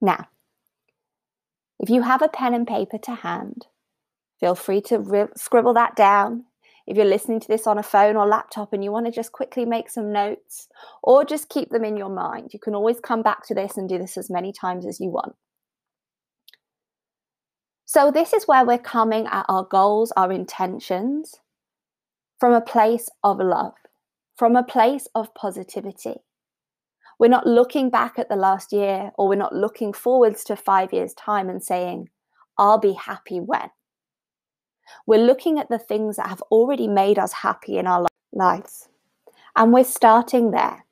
Now, 0.00 0.28
if 1.78 1.88
you 1.90 2.02
have 2.02 2.22
a 2.22 2.28
pen 2.28 2.54
and 2.54 2.66
paper 2.66 2.98
to 2.98 3.14
hand, 3.14 3.66
feel 4.40 4.54
free 4.54 4.80
to 4.82 4.98
ri- 4.98 5.28
scribble 5.36 5.74
that 5.74 5.96
down 5.96 6.44
if 6.86 6.96
you're 6.96 7.06
listening 7.06 7.40
to 7.40 7.48
this 7.48 7.66
on 7.66 7.78
a 7.78 7.82
phone 7.82 8.16
or 8.16 8.26
laptop 8.26 8.72
and 8.72 8.84
you 8.84 8.92
want 8.92 9.06
to 9.06 9.12
just 9.12 9.32
quickly 9.32 9.64
make 9.64 9.88
some 9.88 10.12
notes 10.12 10.68
or 11.02 11.24
just 11.24 11.48
keep 11.48 11.70
them 11.70 11.84
in 11.84 11.96
your 11.96 12.10
mind, 12.10 12.50
you 12.52 12.58
can 12.58 12.74
always 12.74 13.00
come 13.00 13.22
back 13.22 13.46
to 13.46 13.54
this 13.54 13.76
and 13.76 13.88
do 13.88 13.98
this 13.98 14.18
as 14.18 14.28
many 14.28 14.52
times 14.52 14.86
as 14.86 15.00
you 15.00 15.08
want. 15.08 15.34
So, 17.86 18.10
this 18.10 18.32
is 18.32 18.48
where 18.48 18.64
we're 18.64 18.78
coming 18.78 19.26
at 19.26 19.44
our 19.48 19.64
goals, 19.64 20.12
our 20.16 20.32
intentions 20.32 21.34
from 22.40 22.52
a 22.52 22.60
place 22.60 23.08
of 23.22 23.38
love, 23.38 23.74
from 24.36 24.56
a 24.56 24.62
place 24.62 25.06
of 25.14 25.34
positivity. 25.34 26.16
We're 27.18 27.28
not 27.28 27.46
looking 27.46 27.90
back 27.90 28.18
at 28.18 28.28
the 28.28 28.36
last 28.36 28.72
year 28.72 29.12
or 29.16 29.28
we're 29.28 29.36
not 29.36 29.54
looking 29.54 29.92
forwards 29.92 30.44
to 30.44 30.56
five 30.56 30.92
years' 30.92 31.14
time 31.14 31.48
and 31.48 31.62
saying, 31.62 32.08
I'll 32.58 32.78
be 32.78 32.94
happy 32.94 33.38
when. 33.38 33.70
We're 35.06 35.24
looking 35.24 35.58
at 35.58 35.68
the 35.68 35.78
things 35.78 36.16
that 36.16 36.28
have 36.28 36.42
already 36.50 36.88
made 36.88 37.18
us 37.18 37.32
happy 37.32 37.78
in 37.78 37.86
our 37.86 38.06
lives. 38.32 38.88
And 39.56 39.72
we're 39.72 39.84
starting 39.84 40.50
there. 40.50 40.84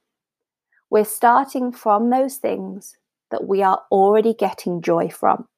We're 0.91 1.05
starting 1.05 1.73
from 1.73 2.11
those 2.11 2.37
things 2.37 2.97
that 3.31 3.49
we 3.49 3.63
are 3.63 3.83
already 3.91 4.35
getting 4.35 4.83
joy 4.83 5.09
from. 5.09 5.49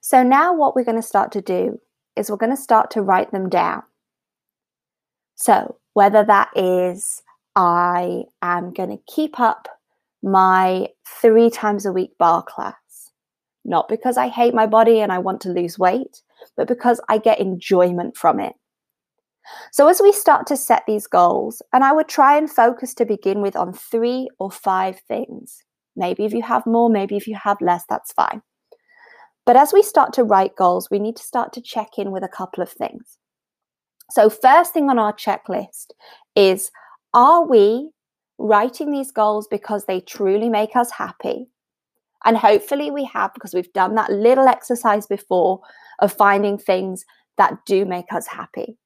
So 0.00 0.22
now, 0.22 0.54
what 0.54 0.74
we're 0.74 0.84
going 0.84 1.00
to 1.00 1.06
start 1.06 1.30
to 1.32 1.42
do 1.42 1.78
is 2.16 2.30
we're 2.30 2.36
going 2.36 2.56
to 2.56 2.62
start 2.62 2.90
to 2.92 3.02
write 3.02 3.32
them 3.32 3.48
down. 3.48 3.82
So, 5.34 5.76
whether 5.92 6.24
that 6.24 6.50
is 6.56 7.22
I 7.54 8.24
am 8.42 8.72
going 8.72 8.90
to 8.90 9.02
keep 9.12 9.38
up 9.38 9.68
my 10.22 10.88
three 11.06 11.50
times 11.50 11.84
a 11.84 11.92
week 11.92 12.16
barre 12.18 12.42
class, 12.42 12.74
not 13.64 13.88
because 13.88 14.16
I 14.16 14.28
hate 14.28 14.54
my 14.54 14.66
body 14.66 15.00
and 15.00 15.12
I 15.12 15.18
want 15.18 15.40
to 15.42 15.50
lose 15.50 15.78
weight, 15.78 16.22
but 16.56 16.68
because 16.68 17.00
I 17.08 17.18
get 17.18 17.40
enjoyment 17.40 18.16
from 18.16 18.40
it. 18.40 18.54
So, 19.72 19.88
as 19.88 20.00
we 20.00 20.12
start 20.12 20.46
to 20.46 20.56
set 20.56 20.84
these 20.86 21.06
goals, 21.06 21.60
and 21.72 21.84
I 21.84 21.92
would 21.92 22.08
try 22.08 22.38
and 22.38 22.50
focus 22.50 22.94
to 22.94 23.04
begin 23.04 23.42
with 23.42 23.56
on 23.56 23.72
three 23.72 24.28
or 24.38 24.50
five 24.50 25.00
things. 25.00 25.62
Maybe 25.96 26.24
if 26.24 26.32
you 26.32 26.42
have 26.42 26.66
more, 26.66 26.88
maybe 26.88 27.16
if 27.16 27.26
you 27.26 27.34
have 27.34 27.60
less, 27.60 27.84
that's 27.88 28.12
fine. 28.12 28.42
But 29.50 29.56
as 29.56 29.72
we 29.72 29.82
start 29.82 30.12
to 30.12 30.22
write 30.22 30.54
goals, 30.54 30.92
we 30.92 31.00
need 31.00 31.16
to 31.16 31.24
start 31.24 31.52
to 31.54 31.60
check 31.60 31.98
in 31.98 32.12
with 32.12 32.22
a 32.22 32.28
couple 32.28 32.62
of 32.62 32.70
things. 32.70 33.18
So, 34.08 34.30
first 34.30 34.72
thing 34.72 34.88
on 34.88 34.96
our 34.96 35.12
checklist 35.12 35.86
is 36.36 36.70
are 37.14 37.44
we 37.44 37.90
writing 38.38 38.92
these 38.92 39.10
goals 39.10 39.48
because 39.48 39.86
they 39.86 40.02
truly 40.02 40.48
make 40.48 40.76
us 40.76 40.92
happy? 40.92 41.48
And 42.24 42.36
hopefully 42.36 42.92
we 42.92 43.02
have 43.06 43.34
because 43.34 43.52
we've 43.52 43.72
done 43.72 43.96
that 43.96 44.12
little 44.12 44.46
exercise 44.46 45.08
before 45.08 45.62
of 45.98 46.12
finding 46.12 46.56
things 46.56 47.04
that 47.36 47.58
do 47.66 47.84
make 47.84 48.12
us 48.12 48.28
happy. 48.28 48.78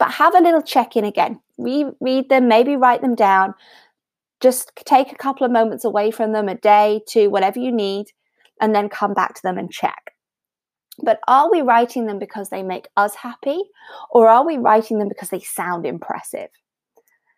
But 0.00 0.10
have 0.10 0.34
a 0.34 0.42
little 0.42 0.60
check 0.62 0.96
in 0.96 1.04
again. 1.04 1.38
Re- 1.56 1.92
read 2.00 2.30
them, 2.30 2.48
maybe 2.48 2.74
write 2.74 3.02
them 3.02 3.14
down. 3.14 3.54
Just 4.40 4.72
take 4.74 5.12
a 5.12 5.16
couple 5.16 5.46
of 5.46 5.52
moments 5.52 5.84
away 5.84 6.10
from 6.10 6.32
them, 6.32 6.48
a 6.48 6.56
day, 6.56 7.00
two, 7.06 7.30
whatever 7.30 7.60
you 7.60 7.70
need, 7.70 8.08
and 8.60 8.74
then 8.74 8.88
come 8.88 9.14
back 9.14 9.34
to 9.34 9.42
them 9.42 9.58
and 9.58 9.70
check. 9.70 10.14
But 11.02 11.20
are 11.26 11.50
we 11.50 11.62
writing 11.62 12.06
them 12.06 12.18
because 12.18 12.50
they 12.50 12.62
make 12.62 12.88
us 12.96 13.14
happy, 13.14 13.62
or 14.10 14.28
are 14.28 14.46
we 14.46 14.58
writing 14.58 14.98
them 14.98 15.08
because 15.08 15.30
they 15.30 15.40
sound 15.40 15.86
impressive? 15.86 16.50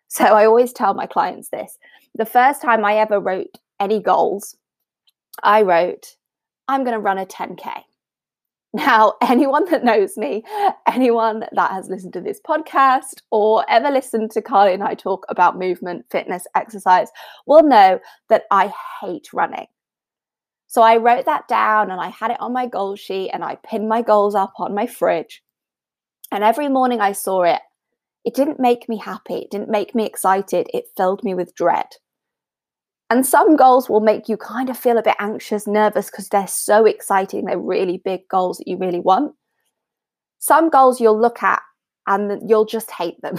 So 0.07 0.25
I 0.25 0.45
always 0.45 0.73
tell 0.73 0.93
my 0.93 1.05
clients 1.05 1.49
this. 1.49 1.77
The 2.15 2.25
first 2.25 2.61
time 2.61 2.85
I 2.85 2.97
ever 2.97 3.19
wrote 3.19 3.57
any 3.79 3.99
goals, 3.99 4.55
I 5.41 5.63
wrote, 5.63 6.17
I'm 6.67 6.83
going 6.83 6.93
to 6.93 6.99
run 6.99 7.17
a 7.17 7.25
10K. 7.25 7.83
Now, 8.73 9.13
anyone 9.21 9.65
that 9.71 9.83
knows 9.83 10.17
me, 10.17 10.43
anyone 10.87 11.45
that 11.51 11.71
has 11.71 11.89
listened 11.89 12.13
to 12.13 12.21
this 12.21 12.39
podcast 12.47 13.21
or 13.31 13.65
ever 13.69 13.89
listened 13.89 14.31
to 14.31 14.41
Carly 14.41 14.73
and 14.73 14.83
I 14.83 14.95
talk 14.95 15.25
about 15.29 15.57
movement, 15.57 16.05
fitness, 16.09 16.45
exercise 16.55 17.09
will 17.45 17.63
know 17.63 17.99
that 18.29 18.43
I 18.51 18.73
hate 19.01 19.33
running. 19.33 19.67
So 20.73 20.81
I 20.81 20.97
wrote 20.97 21.25
that 21.25 21.47
down 21.47 21.91
and 21.91 22.01
I 22.01 22.07
had 22.07 22.31
it 22.31 22.41
on 22.41 22.51
my 22.51 22.65
goal 22.65 22.95
sheet 22.95 23.29
and 23.29 23.43
I 23.43 23.57
pinned 23.63 23.87
my 23.87 24.01
goals 24.01 24.33
up 24.33 24.53
on 24.57 24.73
my 24.73 24.87
fridge. 24.87 25.43
And 26.31 26.43
every 26.43 26.67
morning 26.67 26.99
I 26.99 27.11
saw 27.11 27.43
it. 27.43 27.61
It 28.25 28.33
didn't 28.33 28.59
make 28.59 28.89
me 28.89 28.97
happy. 28.97 29.35
It 29.35 29.51
didn't 29.51 29.69
make 29.69 29.93
me 29.93 30.03
excited. 30.03 30.65
It 30.73 30.85
filled 30.97 31.23
me 31.23 31.35
with 31.35 31.53
dread. 31.53 31.85
And 33.11 33.23
some 33.23 33.55
goals 33.55 33.87
will 33.87 33.99
make 33.99 34.27
you 34.27 34.35
kind 34.35 34.67
of 34.67 34.75
feel 34.75 34.97
a 34.97 35.03
bit 35.03 35.15
anxious, 35.19 35.67
nervous 35.67 36.09
because 36.09 36.29
they're 36.29 36.47
so 36.47 36.87
exciting. 36.87 37.45
They're 37.45 37.59
really 37.59 38.01
big 38.03 38.27
goals 38.27 38.57
that 38.57 38.67
you 38.67 38.77
really 38.77 38.99
want. 38.99 39.35
Some 40.39 40.71
goals 40.71 40.99
you'll 40.99 41.21
look 41.21 41.43
at 41.43 41.61
and 42.07 42.49
you'll 42.49 42.65
just 42.65 42.89
hate 42.89 43.21
them. 43.21 43.35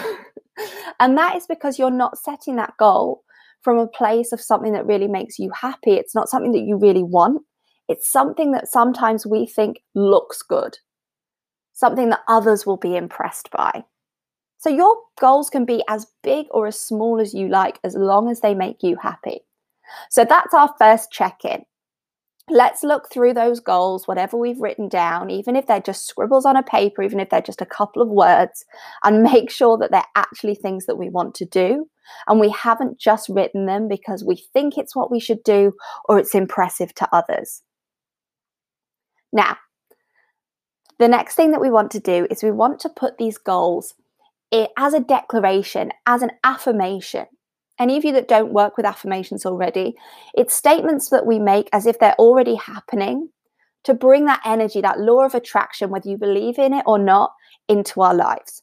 and 1.00 1.18
that 1.18 1.34
is 1.34 1.48
because 1.48 1.80
you're 1.80 1.90
not 1.90 2.16
setting 2.16 2.54
that 2.56 2.76
goal 2.78 3.23
from 3.64 3.78
a 3.78 3.88
place 3.88 4.30
of 4.30 4.40
something 4.40 4.72
that 4.74 4.86
really 4.86 5.08
makes 5.08 5.38
you 5.38 5.50
happy. 5.50 5.92
It's 5.94 6.14
not 6.14 6.28
something 6.28 6.52
that 6.52 6.66
you 6.66 6.76
really 6.76 7.02
want. 7.02 7.42
It's 7.88 8.10
something 8.10 8.52
that 8.52 8.68
sometimes 8.68 9.26
we 9.26 9.46
think 9.46 9.78
looks 9.94 10.42
good, 10.42 10.78
something 11.72 12.10
that 12.10 12.20
others 12.28 12.66
will 12.66 12.76
be 12.76 12.96
impressed 12.96 13.50
by. 13.50 13.84
So 14.58 14.70
your 14.70 14.96
goals 15.20 15.50
can 15.50 15.64
be 15.64 15.82
as 15.88 16.06
big 16.22 16.46
or 16.50 16.66
as 16.66 16.80
small 16.80 17.20
as 17.20 17.34
you 17.34 17.48
like, 17.48 17.78
as 17.84 17.94
long 17.94 18.30
as 18.30 18.40
they 18.40 18.54
make 18.54 18.82
you 18.82 18.96
happy. 19.02 19.40
So 20.10 20.24
that's 20.24 20.54
our 20.54 20.74
first 20.78 21.10
check 21.10 21.44
in. 21.44 21.64
Let's 22.50 22.82
look 22.82 23.10
through 23.10 23.32
those 23.32 23.58
goals, 23.58 24.06
whatever 24.06 24.36
we've 24.36 24.60
written 24.60 24.88
down, 24.88 25.30
even 25.30 25.56
if 25.56 25.66
they're 25.66 25.80
just 25.80 26.06
scribbles 26.06 26.44
on 26.44 26.56
a 26.56 26.62
paper, 26.62 27.02
even 27.02 27.18
if 27.18 27.30
they're 27.30 27.40
just 27.40 27.62
a 27.62 27.66
couple 27.66 28.02
of 28.02 28.08
words, 28.08 28.66
and 29.02 29.22
make 29.22 29.50
sure 29.50 29.78
that 29.78 29.90
they're 29.90 30.04
actually 30.14 30.54
things 30.54 30.84
that 30.86 30.96
we 30.96 31.08
want 31.08 31.34
to 31.36 31.46
do. 31.46 31.88
And 32.28 32.38
we 32.38 32.50
haven't 32.50 32.98
just 32.98 33.30
written 33.30 33.64
them 33.64 33.88
because 33.88 34.22
we 34.22 34.44
think 34.52 34.76
it's 34.76 34.94
what 34.94 35.10
we 35.10 35.20
should 35.20 35.42
do 35.42 35.72
or 36.06 36.18
it's 36.18 36.34
impressive 36.34 36.94
to 36.96 37.08
others. 37.14 37.62
Now, 39.32 39.56
the 40.98 41.08
next 41.08 41.34
thing 41.36 41.50
that 41.52 41.62
we 41.62 41.70
want 41.70 41.90
to 41.92 42.00
do 42.00 42.26
is 42.30 42.42
we 42.42 42.50
want 42.50 42.78
to 42.80 42.90
put 42.90 43.16
these 43.16 43.38
goals 43.38 43.94
eh, 44.52 44.66
as 44.76 44.92
a 44.92 45.00
declaration, 45.00 45.92
as 46.06 46.20
an 46.20 46.30
affirmation 46.44 47.26
any 47.78 47.96
of 47.96 48.04
you 48.04 48.12
that 48.12 48.28
don't 48.28 48.52
work 48.52 48.76
with 48.76 48.86
affirmations 48.86 49.44
already, 49.44 49.94
it's 50.34 50.54
statements 50.54 51.10
that 51.10 51.26
we 51.26 51.38
make 51.38 51.68
as 51.72 51.86
if 51.86 51.98
they're 51.98 52.14
already 52.18 52.54
happening 52.54 53.30
to 53.84 53.94
bring 53.94 54.24
that 54.26 54.40
energy, 54.44 54.80
that 54.80 55.00
law 55.00 55.24
of 55.24 55.34
attraction, 55.34 55.90
whether 55.90 56.08
you 56.08 56.16
believe 56.16 56.58
in 56.58 56.72
it 56.72 56.84
or 56.86 56.98
not, 56.98 57.32
into 57.68 58.00
our 58.00 58.14
lives. 58.14 58.62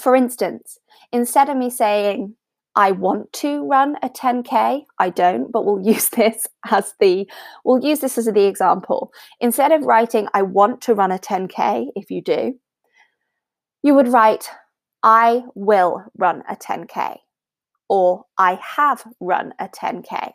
For 0.00 0.14
instance, 0.14 0.78
instead 1.12 1.48
of 1.48 1.56
me 1.56 1.70
saying, 1.70 2.34
I 2.76 2.92
want 2.92 3.32
to 3.34 3.66
run 3.66 3.96
a 4.02 4.08
10K, 4.08 4.84
I 4.98 5.10
don't, 5.10 5.50
but 5.50 5.64
we'll 5.64 5.80
use 5.94 6.10
this 6.10 6.46
as 6.70 6.94
the 7.00 7.28
we'll 7.64 7.84
use 7.84 8.00
this 8.00 8.18
as 8.18 8.26
the 8.26 8.46
example. 8.46 9.10
Instead 9.40 9.72
of 9.72 9.82
writing, 9.82 10.28
I 10.34 10.42
want 10.42 10.80
to 10.82 10.94
run 10.94 11.10
a 11.10 11.18
10K, 11.18 11.88
if 11.96 12.10
you 12.10 12.22
do, 12.22 12.60
you 13.82 13.94
would 13.94 14.08
write, 14.08 14.48
I 15.02 15.42
will 15.54 16.04
run 16.16 16.42
a 16.48 16.54
10K 16.54 17.18
or 17.88 18.24
I 18.36 18.58
have 18.76 19.04
run 19.20 19.54
a 19.58 19.68
10K. 19.68 20.32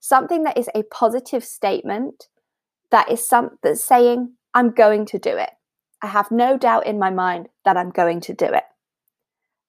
Something 0.00 0.44
that 0.44 0.58
is 0.58 0.68
a 0.74 0.82
positive 0.84 1.44
statement 1.44 2.28
that 2.90 3.10
is 3.10 3.26
some 3.26 3.58
that's 3.62 3.82
saying, 3.82 4.34
I'm 4.54 4.70
going 4.70 5.06
to 5.06 5.18
do 5.18 5.36
it. 5.36 5.50
I 6.02 6.08
have 6.08 6.30
no 6.30 6.56
doubt 6.56 6.86
in 6.86 6.98
my 6.98 7.10
mind 7.10 7.48
that 7.64 7.76
I'm 7.76 7.90
going 7.90 8.20
to 8.22 8.34
do 8.34 8.46
it. 8.46 8.64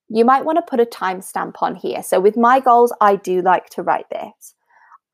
You 0.10 0.24
might 0.24 0.46
want 0.46 0.58
to 0.58 0.62
put 0.62 0.80
a 0.80 0.86
timestamp 0.86 1.56
on 1.62 1.76
here. 1.76 2.04
So, 2.04 2.20
with 2.20 2.38
my 2.38 2.60
goals, 2.60 2.94
I 3.02 3.16
do 3.16 3.42
like 3.42 3.70
to 3.72 3.84
write 3.84 4.10
this. 4.10 4.56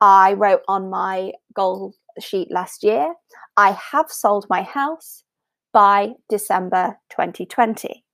I 0.00 0.34
wrote 0.34 0.60
on 0.68 0.90
my 0.90 1.32
goal 1.54 1.94
sheet 2.20 2.50
last 2.50 2.84
year, 2.84 3.14
I 3.56 3.72
have 3.92 4.10
sold 4.10 4.46
my 4.48 4.62
house 4.62 5.24
by 5.72 6.12
December 6.28 6.98
2020. 7.10 8.04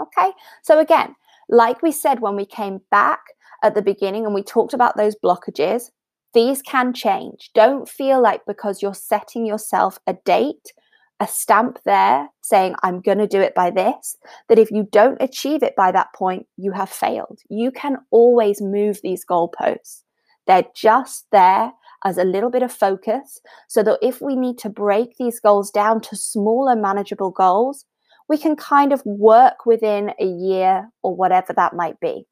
Okay, 0.00 0.30
so 0.62 0.78
again, 0.78 1.14
Like 1.48 1.82
we 1.82 1.92
said 1.92 2.20
when 2.20 2.36
we 2.36 2.46
came 2.46 2.80
back 2.90 3.20
at 3.62 3.74
the 3.74 3.82
beginning 3.82 4.24
and 4.24 4.34
we 4.34 4.42
talked 4.42 4.74
about 4.74 4.96
those 4.96 5.16
blockages, 5.22 5.90
these 6.34 6.62
can 6.62 6.92
change. 6.94 7.50
Don't 7.54 7.88
feel 7.88 8.22
like 8.22 8.46
because 8.46 8.82
you're 8.82 8.94
setting 8.94 9.44
yourself 9.46 9.98
a 10.06 10.14
date, 10.24 10.72
a 11.20 11.26
stamp 11.26 11.78
there 11.84 12.28
saying, 12.40 12.74
I'm 12.82 13.00
going 13.00 13.18
to 13.18 13.26
do 13.26 13.40
it 13.40 13.54
by 13.54 13.70
this, 13.70 14.16
that 14.48 14.58
if 14.58 14.70
you 14.70 14.88
don't 14.90 15.20
achieve 15.20 15.62
it 15.62 15.76
by 15.76 15.92
that 15.92 16.12
point, 16.14 16.46
you 16.56 16.72
have 16.72 16.88
failed. 16.88 17.40
You 17.48 17.70
can 17.70 17.98
always 18.10 18.60
move 18.60 19.00
these 19.02 19.24
goalposts. 19.24 20.02
They're 20.46 20.66
just 20.74 21.26
there 21.30 21.72
as 22.04 22.18
a 22.18 22.24
little 22.24 22.50
bit 22.50 22.62
of 22.64 22.72
focus 22.72 23.40
so 23.68 23.82
that 23.84 23.98
if 24.02 24.20
we 24.20 24.34
need 24.34 24.58
to 24.58 24.68
break 24.68 25.16
these 25.16 25.38
goals 25.38 25.70
down 25.70 26.00
to 26.00 26.16
smaller, 26.16 26.74
manageable 26.74 27.30
goals, 27.30 27.84
we 28.32 28.38
can 28.38 28.56
kind 28.56 28.94
of 28.94 29.04
work 29.04 29.66
within 29.66 30.10
a 30.18 30.24
year 30.24 30.88
or 31.02 31.14
whatever 31.14 31.52
that 31.52 31.76
might 31.76 32.00
be. 32.00 32.26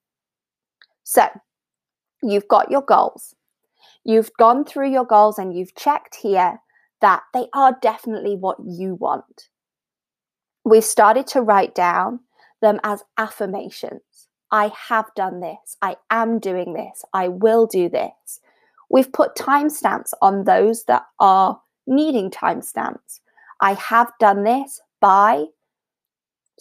So, 1.04 1.28
you've 2.22 2.48
got 2.48 2.70
your 2.70 2.80
goals. 2.80 3.34
You've 4.02 4.30
gone 4.38 4.64
through 4.64 4.90
your 4.90 5.04
goals 5.04 5.38
and 5.38 5.54
you've 5.54 5.74
checked 5.74 6.16
here 6.22 6.60
that 7.02 7.24
they 7.34 7.48
are 7.52 7.76
definitely 7.82 8.34
what 8.34 8.56
you 8.64 8.94
want. 8.94 9.50
We've 10.64 10.82
started 10.82 11.26
to 11.28 11.42
write 11.42 11.74
down 11.74 12.20
them 12.62 12.80
as 12.82 13.02
affirmations. 13.18 14.00
I 14.50 14.72
have 14.88 15.10
done 15.14 15.40
this. 15.40 15.76
I 15.82 15.96
am 16.10 16.38
doing 16.38 16.72
this. 16.72 17.04
I 17.12 17.28
will 17.28 17.66
do 17.66 17.90
this. 17.90 18.40
We've 18.88 19.12
put 19.12 19.36
timestamps 19.36 20.14
on 20.22 20.44
those 20.44 20.84
that 20.84 21.02
are 21.18 21.60
needing 21.86 22.30
timestamps. 22.30 23.20
I 23.60 23.74
have 23.74 24.12
done 24.18 24.44
this 24.44 24.80
by 24.98 25.44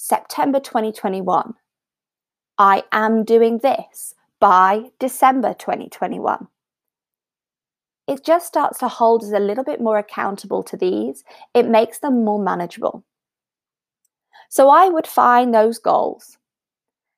September 0.01 0.61
2021. 0.61 1.55
I 2.57 2.83
am 2.93 3.25
doing 3.25 3.57
this 3.57 4.15
by 4.39 4.91
December 4.97 5.53
2021. 5.53 6.47
It 8.07 8.23
just 8.23 8.47
starts 8.47 8.79
to 8.79 8.87
hold 8.87 9.25
us 9.25 9.33
a 9.33 9.39
little 9.39 9.65
bit 9.65 9.81
more 9.81 9.97
accountable 9.97 10.63
to 10.63 10.77
these. 10.77 11.25
It 11.53 11.67
makes 11.67 11.99
them 11.99 12.23
more 12.23 12.41
manageable. 12.41 13.03
So 14.47 14.69
I 14.69 14.87
would 14.87 15.05
find 15.05 15.53
those 15.53 15.79
goals. 15.79 16.37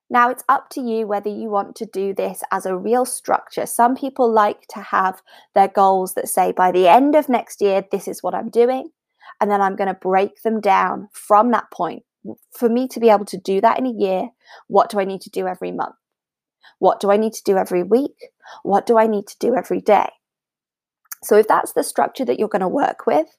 Now 0.10 0.32
it's 0.32 0.44
up 0.50 0.72
to 0.72 0.82
you 0.82 1.06
whether 1.06 1.30
you 1.30 1.52
want 1.52 1.76
to 1.76 1.86
do 1.86 2.16
this 2.16 2.42
as 2.52 2.66
a 2.66 2.76
real 2.76 3.06
structure. 3.06 3.68
Some 3.68 3.96
people 3.96 4.34
like 4.34 4.66
to 4.70 4.82
have 4.82 5.22
their 5.54 5.68
goals 5.68 6.16
that 6.16 6.30
say, 6.30 6.52
by 6.52 6.72
the 6.72 6.88
end 6.88 7.14
of 7.14 7.30
next 7.30 7.62
year, 7.62 7.86
this 7.92 8.08
is 8.08 8.24
what 8.24 8.34
I'm 8.34 8.50
doing. 8.50 8.90
And 9.40 9.52
then 9.52 9.62
I'm 9.62 9.76
going 9.76 9.88
to 9.88 9.94
break 9.94 10.42
them 10.42 10.60
down 10.60 11.10
from 11.12 11.52
that 11.52 11.70
point 11.70 12.02
for 12.52 12.70
me 12.70 12.88
to 12.90 13.00
be 13.00 13.10
able 13.10 13.26
to 13.26 13.38
do 13.38 13.62
that 13.62 13.80
in 13.80 13.86
a 13.86 13.92
year, 13.92 14.30
what 14.68 14.90
do 14.90 15.00
I 15.00 15.06
need 15.06 15.22
to 15.22 15.30
do 15.30 15.48
every 15.48 15.72
month? 15.72 15.96
What 16.80 17.00
do 17.00 17.12
I 17.12 17.18
need 17.18 17.34
to 17.34 17.44
do 17.44 17.58
every 17.58 17.84
week? 17.84 18.30
What 18.64 18.86
do 18.86 18.98
I 18.98 19.08
need 19.08 19.28
to 19.28 19.38
do 19.40 19.56
every 19.56 19.82
day? 19.82 20.10
So, 21.24 21.36
if 21.38 21.48
that's 21.48 21.74
the 21.74 21.84
structure 21.84 22.26
that 22.26 22.40
you're 22.40 22.48
going 22.48 22.62
to 22.62 22.68
work 22.68 23.06
with, 23.06 23.38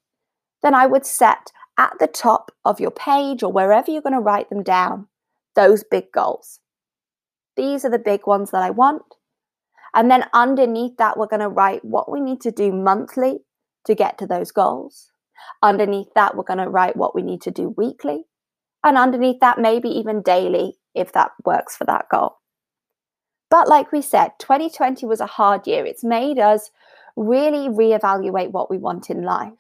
then 0.63 0.75
I 0.75 0.87
would 0.87 1.05
set 1.05 1.51
at 1.79 1.95
the 1.99 2.07
top 2.07 2.53
of 2.65 2.81
your 2.81 2.91
page 2.91 3.43
or 3.43 3.51
wherever 3.51 3.91
you're 3.91 4.03
going 4.03 4.13
to 4.13 4.21
write 4.21 4.51
them 4.51 4.63
down 4.63 5.09
those 5.55 5.85
big 5.85 6.13
goals. 6.13 6.61
These 7.57 7.85
are 7.85 7.91
the 7.91 7.99
big 7.99 8.27
ones 8.27 8.51
that 8.51 8.63
I 8.63 8.71
want. 8.71 9.03
And 9.95 10.11
then 10.11 10.25
underneath 10.33 10.97
that, 10.97 11.19
we're 11.19 11.27
going 11.27 11.41
to 11.41 11.49
write 11.49 11.85
what 11.85 12.11
we 12.11 12.21
need 12.21 12.41
to 12.43 12.51
do 12.51 12.73
monthly 12.73 13.41
to 13.85 13.95
get 13.95 14.17
to 14.19 14.27
those 14.27 14.51
goals. 14.51 15.11
Underneath 15.63 16.09
that, 16.15 16.37
we're 16.37 16.45
going 16.45 16.65
to 16.65 16.69
write 16.69 16.97
what 16.97 17.15
we 17.15 17.23
need 17.23 17.43
to 17.43 17.51
do 17.51 17.75
weekly. 17.77 18.25
And 18.85 18.99
underneath 18.99 19.41
that, 19.41 19.59
maybe 19.59 19.89
even 19.89 20.23
daily 20.23 20.75
if 20.95 21.13
that 21.13 21.33
works 21.45 21.77
for 21.77 21.85
that 21.85 22.09
goal. 22.11 22.39
But 23.51 23.69
like 23.69 23.93
we 23.93 24.03
said, 24.03 24.31
2020 24.39 25.07
was 25.07 25.21
a 25.21 25.27
hard 25.27 25.67
year. 25.67 25.85
It's 25.85 26.03
made 26.03 26.39
us 26.39 26.71
really 27.17 27.69
reevaluate 27.69 28.51
what 28.51 28.71
we 28.71 28.79
want 28.79 29.11
in 29.11 29.23
life. 29.23 29.53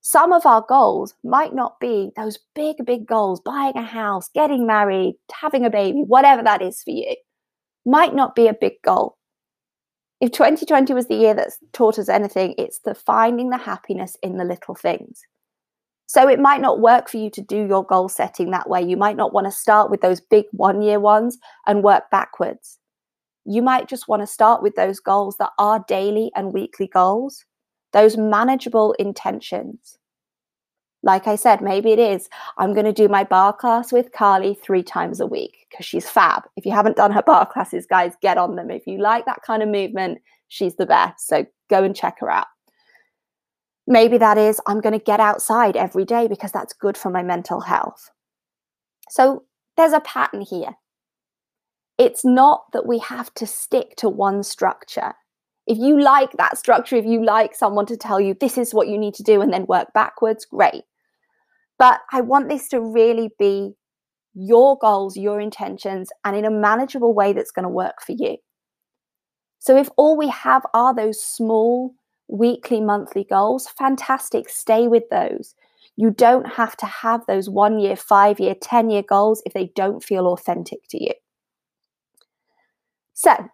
Some 0.00 0.32
of 0.32 0.46
our 0.46 0.64
goals 0.68 1.14
might 1.22 1.54
not 1.54 1.78
be 1.78 2.10
those 2.16 2.38
big, 2.54 2.84
big 2.84 3.06
goals 3.06 3.40
buying 3.40 3.76
a 3.76 3.82
house, 3.82 4.28
getting 4.34 4.66
married, 4.66 5.14
having 5.30 5.64
a 5.64 5.70
baby, 5.70 6.02
whatever 6.06 6.42
that 6.42 6.62
is 6.62 6.82
for 6.82 6.90
you, 6.90 7.14
might 7.86 8.14
not 8.14 8.34
be 8.34 8.48
a 8.48 8.54
big 8.54 8.74
goal. 8.84 9.16
If 10.20 10.32
2020 10.32 10.92
was 10.92 11.06
the 11.06 11.14
year 11.14 11.34
that 11.34 11.52
taught 11.72 11.98
us 11.98 12.08
anything, 12.08 12.54
it's 12.58 12.80
the 12.80 12.94
finding 12.94 13.50
the 13.50 13.58
happiness 13.58 14.16
in 14.22 14.38
the 14.38 14.44
little 14.44 14.74
things. 14.74 15.22
So 16.12 16.28
it 16.28 16.38
might 16.38 16.60
not 16.60 16.80
work 16.80 17.08
for 17.08 17.16
you 17.16 17.30
to 17.30 17.40
do 17.40 17.66
your 17.66 17.86
goal 17.86 18.06
setting 18.06 18.50
that 18.50 18.68
way. 18.68 18.82
You 18.82 18.98
might 18.98 19.16
not 19.16 19.32
want 19.32 19.46
to 19.46 19.50
start 19.50 19.90
with 19.90 20.02
those 20.02 20.20
big 20.20 20.44
one 20.50 20.82
year 20.82 21.00
ones 21.00 21.38
and 21.66 21.82
work 21.82 22.10
backwards. 22.10 22.78
You 23.46 23.62
might 23.62 23.88
just 23.88 24.08
want 24.08 24.20
to 24.20 24.26
start 24.26 24.62
with 24.62 24.74
those 24.74 25.00
goals 25.00 25.38
that 25.38 25.52
are 25.58 25.82
daily 25.88 26.30
and 26.36 26.52
weekly 26.52 26.86
goals, 26.86 27.46
those 27.94 28.18
manageable 28.18 28.92
intentions. 28.98 29.96
Like 31.02 31.26
I 31.26 31.34
said, 31.34 31.62
maybe 31.62 31.92
it 31.92 31.98
is 31.98 32.28
I'm 32.58 32.74
going 32.74 32.84
to 32.84 32.92
do 32.92 33.08
my 33.08 33.24
barre 33.24 33.54
class 33.54 33.90
with 33.90 34.12
Carly 34.12 34.52
three 34.62 34.82
times 34.82 35.18
a 35.18 35.26
week 35.26 35.66
because 35.70 35.86
she's 35.86 36.10
fab. 36.10 36.42
If 36.58 36.66
you 36.66 36.72
haven't 36.72 36.98
done 36.98 37.12
her 37.12 37.22
barre 37.22 37.46
classes, 37.50 37.86
guys, 37.86 38.12
get 38.20 38.36
on 38.36 38.56
them. 38.56 38.70
If 38.70 38.86
you 38.86 38.98
like 38.98 39.24
that 39.24 39.40
kind 39.46 39.62
of 39.62 39.70
movement, 39.70 40.18
she's 40.48 40.76
the 40.76 40.84
best. 40.84 41.26
So 41.26 41.46
go 41.70 41.82
and 41.82 41.96
check 41.96 42.20
her 42.20 42.30
out. 42.30 42.48
Maybe 43.86 44.18
that 44.18 44.38
is 44.38 44.60
I'm 44.66 44.80
going 44.80 44.98
to 44.98 45.04
get 45.04 45.20
outside 45.20 45.76
every 45.76 46.04
day 46.04 46.28
because 46.28 46.52
that's 46.52 46.72
good 46.72 46.96
for 46.96 47.10
my 47.10 47.22
mental 47.22 47.62
health. 47.62 48.10
So 49.10 49.44
there's 49.76 49.92
a 49.92 50.00
pattern 50.00 50.42
here. 50.42 50.76
It's 51.98 52.24
not 52.24 52.64
that 52.72 52.86
we 52.86 52.98
have 52.98 53.32
to 53.34 53.46
stick 53.46 53.96
to 53.98 54.08
one 54.08 54.42
structure. 54.42 55.14
If 55.66 55.78
you 55.78 56.00
like 56.00 56.32
that 56.38 56.58
structure, 56.58 56.96
if 56.96 57.04
you 57.04 57.24
like 57.24 57.54
someone 57.54 57.86
to 57.86 57.96
tell 57.96 58.20
you 58.20 58.34
this 58.34 58.58
is 58.58 58.74
what 58.74 58.88
you 58.88 58.98
need 58.98 59.14
to 59.14 59.22
do 59.22 59.40
and 59.40 59.52
then 59.52 59.66
work 59.66 59.88
backwards, 59.94 60.44
great. 60.44 60.84
But 61.78 62.00
I 62.12 62.20
want 62.20 62.48
this 62.48 62.68
to 62.68 62.80
really 62.80 63.30
be 63.38 63.72
your 64.34 64.78
goals, 64.78 65.16
your 65.16 65.40
intentions, 65.40 66.10
and 66.24 66.36
in 66.36 66.44
a 66.44 66.50
manageable 66.50 67.14
way 67.14 67.32
that's 67.32 67.50
going 67.50 67.64
to 67.64 67.68
work 67.68 67.96
for 68.04 68.12
you. 68.12 68.38
So 69.58 69.76
if 69.76 69.88
all 69.96 70.16
we 70.16 70.28
have 70.28 70.62
are 70.74 70.94
those 70.94 71.22
small, 71.22 71.94
weekly, 72.28 72.80
monthly 72.80 73.24
goals, 73.24 73.68
fantastic. 73.68 74.48
Stay 74.48 74.88
with 74.88 75.08
those. 75.10 75.54
You 75.96 76.10
don't 76.10 76.46
have 76.46 76.76
to 76.78 76.86
have 76.86 77.26
those 77.26 77.50
one 77.50 77.78
year, 77.78 77.96
five 77.96 78.40
year, 78.40 78.54
10 78.54 78.90
year 78.90 79.02
goals 79.02 79.42
if 79.44 79.52
they 79.52 79.70
don't 79.74 80.02
feel 80.02 80.26
authentic 80.26 80.86
to 80.88 81.02
you. 81.02 81.12
So, 83.12 83.48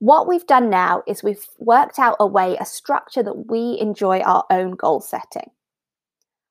what 0.00 0.28
we've 0.28 0.46
done 0.46 0.70
now 0.70 1.02
is 1.06 1.22
we've 1.22 1.44
worked 1.58 1.98
out 1.98 2.16
a 2.20 2.26
way, 2.26 2.56
a 2.60 2.64
structure 2.64 3.22
that 3.22 3.48
we 3.48 3.78
enjoy 3.80 4.20
our 4.20 4.44
own 4.50 4.72
goal 4.72 5.00
setting. 5.00 5.50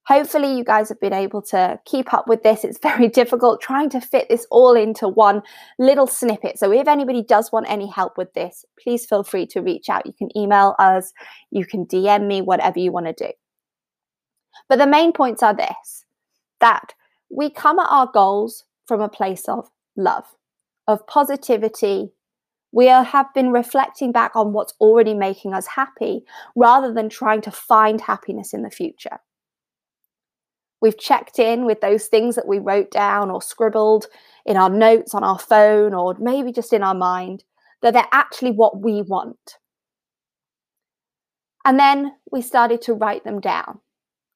Hopefully, 0.08 0.56
you 0.58 0.64
guys 0.64 0.88
have 0.88 1.02
been 1.02 1.12
able 1.12 1.42
to 1.42 1.78
keep 1.84 2.14
up 2.14 2.30
with 2.30 2.42
this. 2.42 2.64
It's 2.64 2.80
very 2.82 3.10
difficult 3.10 3.62
trying 3.62 3.90
to 3.90 4.00
fit 4.00 4.28
this 4.30 4.48
all 4.50 4.74
into 4.76 5.08
one 5.08 5.42
little 5.78 6.08
snippet. 6.08 6.58
So, 6.58 6.72
if 6.72 6.88
anybody 6.88 7.24
does 7.24 7.52
want 7.52 7.70
any 7.70 7.90
help 7.90 8.18
with 8.18 8.34
this, 8.34 8.64
please 8.82 9.06
feel 9.06 9.24
free 9.24 9.46
to 9.48 9.62
reach 9.62 9.90
out. 9.90 10.06
You 10.06 10.14
can 10.14 10.36
email 10.38 10.76
us, 10.80 11.12
you 11.52 11.66
can 11.66 11.86
DM 11.86 12.26
me, 12.26 12.42
whatever 12.42 12.80
you 12.80 12.92
want 12.92 13.08
to 13.08 13.14
do. 13.14 13.32
But 14.70 14.80
the 14.80 14.88
main 14.88 15.12
points 15.12 15.44
are 15.44 15.54
this 15.54 16.06
that 16.60 16.94
we 17.30 17.50
come 17.50 17.78
at 17.78 17.90
our 17.90 18.10
goals 18.12 18.64
from 18.88 19.02
a 19.02 19.10
place 19.10 19.48
of 19.48 19.70
love, 19.98 20.26
of 20.88 21.06
positivity. 21.06 22.14
We 22.72 22.90
are, 22.90 23.04
have 23.04 23.34
been 23.34 23.52
reflecting 23.52 24.12
back 24.12 24.36
on 24.36 24.54
what's 24.54 24.74
already 24.80 25.14
making 25.14 25.54
us 25.54 25.68
happy 25.68 26.24
rather 26.56 26.94
than 26.94 27.10
trying 27.10 27.42
to 27.42 27.52
find 27.52 28.02
happiness 28.02 28.54
in 28.54 28.64
the 28.64 28.70
future. 28.70 29.20
We've 30.82 30.98
checked 30.98 31.40
in 31.40 31.66
with 31.66 31.82
those 31.82 32.08
things 32.08 32.36
that 32.36 32.48
we 32.48 32.60
wrote 32.60 32.92
down 32.92 33.32
or 33.32 33.42
scribbled 33.42 34.08
in 34.46 34.58
our 34.58 34.70
notes 34.70 35.14
on 35.14 35.24
our 35.24 35.40
phone 35.40 35.94
or 35.94 36.16
maybe 36.20 36.52
just 36.52 36.72
in 36.72 36.84
our 36.84 36.96
mind, 36.96 37.44
that 37.82 37.94
they're 37.94 38.08
actually 38.12 38.52
what 38.52 38.82
we 38.82 39.02
want. 39.02 39.58
And 41.66 41.80
then 41.80 42.14
we 42.32 42.42
started 42.42 42.82
to 42.84 42.94
write 42.94 43.24
them 43.24 43.42
down. 43.42 43.80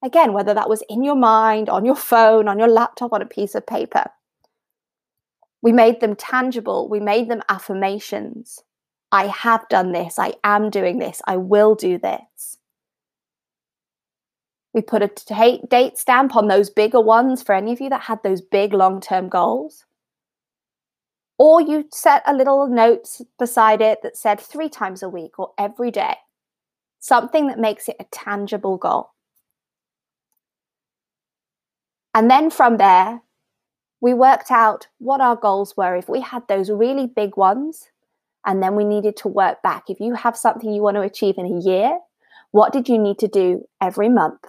Again, 0.04 0.34
whether 0.34 0.54
that 0.54 0.70
was 0.70 0.84
in 0.90 1.04
your 1.04 1.16
mind, 1.16 1.70
on 1.70 1.86
your 1.86 1.96
phone, 1.96 2.48
on 2.48 2.58
your 2.58 2.68
laptop, 2.68 3.14
on 3.14 3.22
a 3.22 3.26
piece 3.26 3.56
of 3.56 3.66
paper. 3.66 4.06
We 5.62 5.72
made 5.72 6.02
them 6.02 6.16
tangible. 6.16 6.90
We 6.90 7.00
made 7.00 7.30
them 7.30 7.44
affirmations. 7.48 8.64
I 9.12 9.28
have 9.28 9.70
done 9.70 9.92
this. 9.92 10.18
I 10.18 10.34
am 10.44 10.70
doing 10.72 10.98
this. 10.98 11.22
I 11.28 11.38
will 11.38 11.76
do 11.76 12.00
this. 12.00 12.58
We 14.74 14.82
put 14.82 15.02
a 15.02 15.12
date 15.70 15.98
stamp 15.98 16.36
on 16.36 16.48
those 16.48 16.70
bigger 16.70 17.02
ones 17.02 17.44
for 17.44 17.54
any 17.54 17.74
of 17.74 17.82
you 17.82 17.90
that 17.90 18.04
had 18.04 18.24
those 18.24 18.42
big 18.42 18.74
long 18.74 19.02
term 19.02 19.28
goals. 19.28 19.86
Or 21.38 21.60
you 21.60 21.88
set 21.92 22.24
a 22.26 22.34
little 22.34 22.68
note 22.68 23.08
beside 23.40 23.82
it 23.82 24.00
that 24.04 24.16
said 24.16 24.40
three 24.40 24.70
times 24.70 25.02
a 25.02 25.10
week 25.10 25.40
or 25.40 25.52
every 25.58 25.92
day, 25.92 26.16
something 27.00 27.48
that 27.48 27.60
makes 27.60 27.90
it 27.90 27.96
a 28.00 28.06
tangible 28.12 28.78
goal. 28.78 29.10
And 32.14 32.30
then 32.30 32.50
from 32.50 32.78
there, 32.78 33.22
we 34.02 34.14
worked 34.14 34.52
out 34.52 34.88
what 35.00 35.22
our 35.22 35.36
goals 35.36 35.76
were. 35.76 35.96
If 35.96 36.08
we 36.10 36.22
had 36.22 36.48
those 36.48 36.70
really 36.70 37.08
big 37.08 37.38
ones, 37.38 37.90
and 38.46 38.62
then 38.62 38.76
we 38.76 38.84
needed 38.84 39.16
to 39.18 39.28
work 39.28 39.62
back. 39.62 39.84
If 39.90 40.00
you 40.00 40.16
have 40.16 40.36
something 40.36 40.72
you 40.72 40.82
want 40.82 40.96
to 40.96 41.02
achieve 41.02 41.36
in 41.38 41.46
a 41.46 41.60
year, 41.60 42.00
what 42.52 42.74
did 42.74 42.90
you 42.90 42.98
need 42.98 43.20
to 43.20 43.28
do 43.28 43.68
every 43.80 44.10
month, 44.10 44.46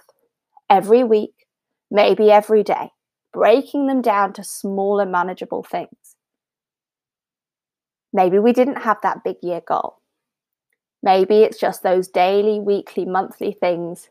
every 0.69 1.03
week, 1.03 1.47
maybe 1.91 2.31
every 2.31 2.63
day? 2.63 2.89
Breaking 3.31 3.87
them 3.87 4.01
down 4.01 4.33
to 4.33 4.43
smaller, 4.43 5.05
manageable 5.05 5.63
things. 5.63 6.15
Maybe 8.11 8.37
we 8.37 8.53
didn't 8.53 8.83
have 8.83 8.97
that 9.01 9.23
big 9.23 9.37
year 9.41 9.61
goal. 9.67 9.97
Maybe 11.01 11.39
it's 11.39 11.59
just 11.59 11.83
those 11.83 12.07
daily, 12.07 12.59
weekly, 12.59 13.05
monthly 13.05 13.51
things 13.51 14.09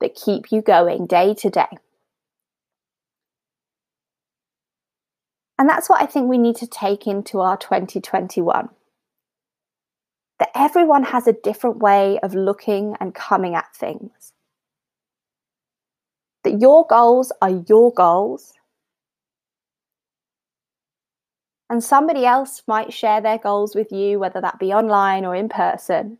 that 0.00 0.14
keep 0.14 0.50
you 0.50 0.62
going 0.62 1.06
day 1.06 1.34
to 1.34 1.48
day. 1.48 1.78
And 5.58 5.68
that's 5.68 5.88
what 5.88 6.02
I 6.02 6.06
think 6.06 6.28
we 6.28 6.38
need 6.38 6.56
to 6.56 6.66
take 6.66 7.06
into 7.06 7.40
our 7.40 7.56
2021. 7.56 8.70
That 10.38 10.48
everyone 10.54 11.04
has 11.04 11.26
a 11.26 11.34
different 11.34 11.78
way 11.78 12.18
of 12.22 12.34
looking 12.34 12.96
and 12.98 13.14
coming 13.14 13.54
at 13.54 13.74
things. 13.76 14.32
That 16.44 16.60
your 16.60 16.86
goals 16.86 17.32
are 17.42 17.62
your 17.68 17.92
goals. 17.92 18.52
And 21.68 21.84
somebody 21.84 22.26
else 22.26 22.62
might 22.66 22.92
share 22.92 23.20
their 23.20 23.38
goals 23.38 23.74
with 23.74 23.92
you, 23.92 24.18
whether 24.18 24.40
that 24.40 24.58
be 24.58 24.72
online 24.72 25.24
or 25.24 25.36
in 25.36 25.48
person. 25.48 26.18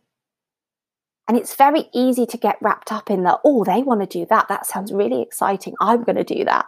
And 1.27 1.37
it's 1.37 1.55
very 1.55 1.89
easy 1.93 2.25
to 2.25 2.37
get 2.37 2.57
wrapped 2.61 2.91
up 2.91 3.09
in 3.09 3.23
that, 3.23 3.39
oh, 3.43 3.63
they 3.63 3.83
want 3.83 4.01
to 4.01 4.07
do 4.07 4.25
that. 4.29 4.47
That 4.47 4.65
sounds 4.65 4.91
really 4.91 5.21
exciting. 5.21 5.75
I'm 5.79 6.03
going 6.03 6.15
to 6.15 6.23
do 6.23 6.45
that. 6.45 6.65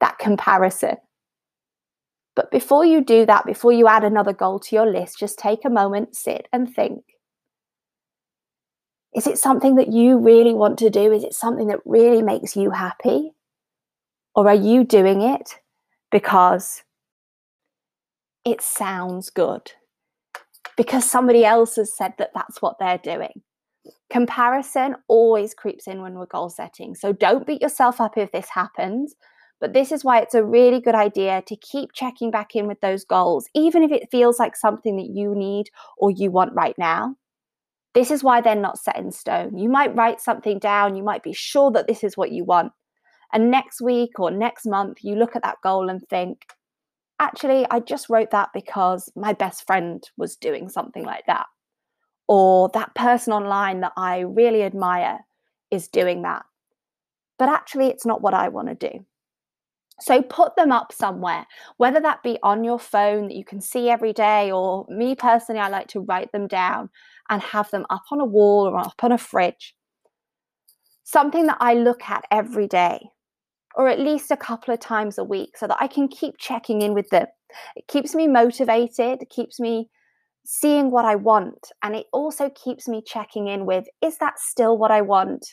That 0.00 0.18
comparison. 0.18 0.96
But 2.36 2.50
before 2.50 2.84
you 2.84 3.04
do 3.04 3.26
that, 3.26 3.46
before 3.46 3.72
you 3.72 3.86
add 3.88 4.04
another 4.04 4.32
goal 4.32 4.60
to 4.60 4.76
your 4.76 4.86
list, 4.90 5.18
just 5.18 5.38
take 5.38 5.64
a 5.64 5.70
moment, 5.70 6.16
sit 6.16 6.48
and 6.52 6.72
think. 6.72 7.02
Is 9.14 9.26
it 9.26 9.38
something 9.38 9.74
that 9.74 9.92
you 9.92 10.18
really 10.18 10.54
want 10.54 10.78
to 10.78 10.90
do? 10.90 11.12
Is 11.12 11.24
it 11.24 11.34
something 11.34 11.66
that 11.68 11.80
really 11.84 12.22
makes 12.22 12.56
you 12.56 12.70
happy? 12.70 13.32
Or 14.34 14.48
are 14.48 14.54
you 14.54 14.84
doing 14.84 15.20
it 15.20 15.58
because 16.12 16.84
it 18.44 18.60
sounds 18.60 19.30
good? 19.30 19.72
Because 20.76 21.04
somebody 21.10 21.44
else 21.44 21.76
has 21.76 21.94
said 21.96 22.14
that 22.18 22.30
that's 22.34 22.62
what 22.62 22.78
they're 22.78 22.98
doing. 22.98 23.42
Comparison 24.10 24.96
always 25.08 25.54
creeps 25.54 25.86
in 25.86 26.02
when 26.02 26.14
we're 26.14 26.26
goal 26.26 26.48
setting. 26.48 26.94
So 26.94 27.12
don't 27.12 27.46
beat 27.46 27.62
yourself 27.62 28.00
up 28.00 28.16
if 28.16 28.30
this 28.30 28.48
happens. 28.48 29.14
But 29.60 29.74
this 29.74 29.92
is 29.92 30.04
why 30.04 30.20
it's 30.20 30.34
a 30.34 30.44
really 30.44 30.80
good 30.80 30.94
idea 30.94 31.42
to 31.46 31.56
keep 31.56 31.92
checking 31.92 32.30
back 32.30 32.56
in 32.56 32.66
with 32.66 32.80
those 32.80 33.04
goals, 33.04 33.48
even 33.54 33.82
if 33.82 33.92
it 33.92 34.08
feels 34.10 34.38
like 34.38 34.56
something 34.56 34.96
that 34.96 35.10
you 35.10 35.34
need 35.34 35.66
or 35.98 36.10
you 36.10 36.30
want 36.30 36.54
right 36.54 36.76
now. 36.78 37.16
This 37.94 38.10
is 38.10 38.22
why 38.22 38.40
they're 38.40 38.54
not 38.54 38.78
set 38.78 38.96
in 38.96 39.10
stone. 39.10 39.58
You 39.58 39.68
might 39.68 39.94
write 39.96 40.20
something 40.20 40.58
down, 40.58 40.96
you 40.96 41.02
might 41.02 41.22
be 41.22 41.32
sure 41.32 41.70
that 41.72 41.88
this 41.88 42.04
is 42.04 42.16
what 42.16 42.30
you 42.30 42.44
want. 42.44 42.72
And 43.32 43.50
next 43.50 43.80
week 43.80 44.18
or 44.18 44.30
next 44.30 44.66
month, 44.66 44.98
you 45.02 45.16
look 45.16 45.36
at 45.36 45.42
that 45.42 45.58
goal 45.62 45.88
and 45.88 46.00
think, 46.08 46.46
actually, 47.18 47.66
I 47.70 47.80
just 47.80 48.08
wrote 48.08 48.30
that 48.30 48.50
because 48.52 49.10
my 49.16 49.32
best 49.32 49.66
friend 49.66 50.02
was 50.16 50.36
doing 50.36 50.68
something 50.68 51.04
like 51.04 51.26
that. 51.26 51.46
Or 52.28 52.70
that 52.74 52.94
person 52.94 53.32
online 53.32 53.80
that 53.80 53.92
I 53.96 54.20
really 54.20 54.62
admire 54.62 55.20
is 55.70 55.88
doing 55.88 56.22
that. 56.22 56.44
But 57.38 57.48
actually, 57.48 57.86
it's 57.86 58.06
not 58.06 58.22
what 58.22 58.34
I 58.34 58.48
want 58.48 58.68
to 58.68 58.90
do. 58.90 59.04
So 60.00 60.22
put 60.22 60.56
them 60.56 60.72
up 60.72 60.92
somewhere, 60.92 61.46
whether 61.76 62.00
that 62.00 62.22
be 62.22 62.38
on 62.42 62.64
your 62.64 62.78
phone 62.78 63.28
that 63.28 63.36
you 63.36 63.44
can 63.44 63.60
see 63.60 63.90
every 63.90 64.12
day, 64.12 64.50
or 64.50 64.86
me 64.88 65.14
personally, 65.14 65.60
I 65.60 65.68
like 65.68 65.88
to 65.88 66.00
write 66.00 66.32
them 66.32 66.46
down 66.46 66.88
and 67.30 67.40
have 67.42 67.70
them 67.70 67.86
up 67.88 68.02
on 68.10 68.20
a 68.20 68.24
wall 68.24 68.68
or 68.68 68.76
up 68.76 69.02
on 69.02 69.12
a 69.12 69.18
fridge. 69.18 69.74
Something 71.04 71.46
that 71.46 71.58
I 71.60 71.74
look 71.74 72.02
at 72.08 72.24
every 72.30 72.66
day, 72.66 73.00
or 73.74 73.88
at 73.88 74.00
least 74.00 74.30
a 74.30 74.36
couple 74.36 74.74
of 74.74 74.80
times 74.80 75.16
a 75.16 75.24
week, 75.24 75.56
so 75.56 75.66
that 75.66 75.78
I 75.80 75.86
can 75.86 76.08
keep 76.08 76.36
checking 76.38 76.82
in 76.82 76.92
with 76.92 77.08
them. 77.10 77.26
It 77.76 77.86
keeps 77.88 78.14
me 78.14 78.28
motivated, 78.28 79.22
it 79.22 79.30
keeps 79.30 79.58
me 79.58 79.88
seeing 80.44 80.90
what 80.90 81.04
I 81.04 81.16
want, 81.16 81.72
and 81.82 81.94
it 81.94 82.06
also 82.12 82.50
keeps 82.50 82.88
me 82.88 83.02
checking 83.06 83.46
in 83.48 83.64
with 83.66 83.86
is 84.02 84.18
that 84.18 84.38
still 84.38 84.76
what 84.76 84.90
I 84.90 85.00
want? 85.00 85.46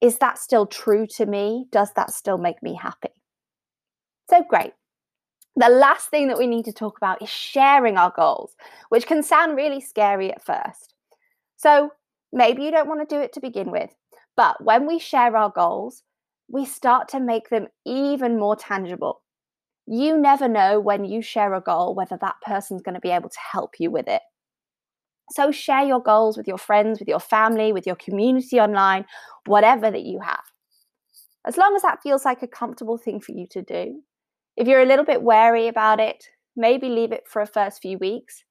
Is 0.00 0.18
that 0.18 0.38
still 0.38 0.66
true 0.66 1.06
to 1.16 1.26
me? 1.26 1.66
Does 1.72 1.90
that 1.96 2.10
still 2.10 2.38
make 2.38 2.62
me 2.62 2.78
happy? 2.80 3.08
So 4.28 4.44
great. 4.48 4.72
The 5.56 5.68
last 5.68 6.08
thing 6.08 6.28
that 6.28 6.38
we 6.38 6.46
need 6.46 6.64
to 6.64 6.72
talk 6.72 6.96
about 6.96 7.22
is 7.22 7.28
sharing 7.28 7.96
our 7.96 8.12
goals, 8.14 8.54
which 8.88 9.06
can 9.06 9.22
sound 9.22 9.56
really 9.56 9.80
scary 9.80 10.32
at 10.32 10.44
first. 10.44 10.93
So 11.56 11.90
maybe 12.32 12.62
you 12.62 12.70
don't 12.70 12.88
want 12.88 13.08
to 13.08 13.14
do 13.14 13.20
it 13.20 13.32
to 13.34 13.40
begin 13.40 13.70
with, 13.70 13.90
but 14.36 14.62
when 14.62 14.86
we 14.86 14.98
share 14.98 15.36
our 15.36 15.50
goals, 15.50 16.02
we 16.48 16.64
start 16.64 17.08
to 17.08 17.20
make 17.20 17.48
them 17.48 17.68
even 17.86 18.38
more 18.38 18.56
tangible. 18.56 19.22
You 19.86 20.18
never 20.18 20.48
know 20.48 20.80
when 20.80 21.04
you 21.04 21.22
share 21.22 21.54
a 21.54 21.60
goal 21.60 21.94
whether 21.94 22.18
that 22.20 22.36
person's 22.44 22.82
going 22.82 22.94
to 22.94 23.00
be 23.00 23.10
able 23.10 23.28
to 23.28 23.38
help 23.52 23.74
you 23.78 23.90
with 23.90 24.08
it. 24.08 24.22
So 25.30 25.50
share 25.50 25.84
your 25.84 26.02
goals 26.02 26.36
with 26.36 26.46
your 26.46 26.58
friends, 26.58 26.98
with 26.98 27.08
your 27.08 27.20
family, 27.20 27.72
with 27.72 27.86
your 27.86 27.96
community 27.96 28.60
online, 28.60 29.06
whatever 29.46 29.90
that 29.90 30.04
you 30.04 30.20
have. 30.20 30.42
As 31.46 31.56
long 31.56 31.74
as 31.76 31.82
that 31.82 32.02
feels 32.02 32.24
like 32.24 32.42
a 32.42 32.48
comfortable 32.48 32.98
thing 32.98 33.20
for 33.20 33.32
you 33.32 33.46
to 33.50 33.62
do, 33.62 34.02
if 34.56 34.68
you're 34.68 34.82
a 34.82 34.86
little 34.86 35.04
bit 35.04 35.22
wary 35.22 35.68
about 35.68 36.00
it, 36.00 36.24
maybe 36.56 36.88
leave 36.88 37.12
it 37.12 37.24
for 37.26 37.42
a 37.42 37.46
first 37.46 37.80
few 37.80 37.98
weeks 37.98 38.44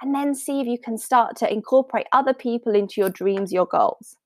and 0.00 0.14
then 0.14 0.34
see 0.34 0.60
if 0.60 0.66
you 0.66 0.78
can 0.78 0.96
start 0.96 1.36
to 1.36 1.52
incorporate 1.52 2.06
other 2.12 2.34
people 2.34 2.74
into 2.74 3.00
your 3.00 3.10
dreams, 3.10 3.52
your 3.52 3.66
goals. 3.66 4.16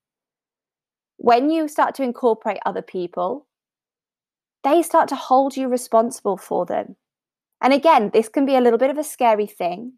When 1.17 1.51
you 1.51 1.69
start 1.69 1.95
to 1.97 2.03
incorporate 2.03 2.59
other 2.67 2.83
people, 2.83 3.47
they 4.65 4.83
start 4.83 5.09
to 5.09 5.17
hold 5.17 5.57
you 5.57 5.69
responsible 5.69 6.37
for 6.37 6.67
them. 6.67 6.97
And 7.61 7.73
again, 7.73 8.11
this 8.13 8.29
can 8.29 8.45
be 8.45 8.57
a 8.57 8.61
little 8.61 8.79
bit 8.79 8.91
of 8.91 8.99
a 8.99 9.05
scary 9.05 9.47
thing. 9.47 9.95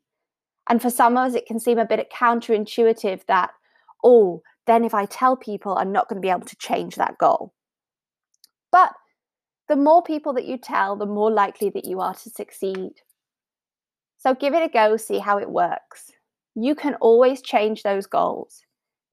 And 0.68 0.80
for 0.80 0.90
some 0.90 1.16
of 1.16 1.28
us, 1.28 1.34
it 1.34 1.46
can 1.46 1.58
seem 1.58 1.78
a 1.78 1.87
bit 1.87 2.10
counterintuitive 2.10 3.26
that, 3.26 3.50
oh, 4.02 4.42
then 4.66 4.84
if 4.84 4.94
I 4.94 5.06
tell 5.06 5.37
people, 5.37 5.76
I'm 5.76 5.92
not 5.92 6.08
going 6.08 6.20
to 6.20 6.24
be 6.24 6.30
able 6.30 6.46
to 6.46 6.56
change 6.56 6.96
that 6.96 7.18
goal. 7.18 7.52
But 8.70 8.92
the 9.68 9.76
more 9.76 10.02
people 10.02 10.32
that 10.34 10.46
you 10.46 10.58
tell, 10.58 10.96
the 10.96 11.06
more 11.06 11.30
likely 11.30 11.70
that 11.70 11.84
you 11.84 12.00
are 12.00 12.14
to 12.14 12.30
succeed. 12.30 12.92
So 14.24 14.32
give 14.32 14.54
it 14.54 14.62
a 14.62 14.70
go, 14.70 14.96
see 14.96 15.18
how 15.18 15.37
it 15.37 15.50
works. 15.50 16.10
You 16.54 16.74
can 16.74 16.94
always 16.94 17.42
change 17.42 17.82
those 17.82 18.06
goals. 18.06 18.62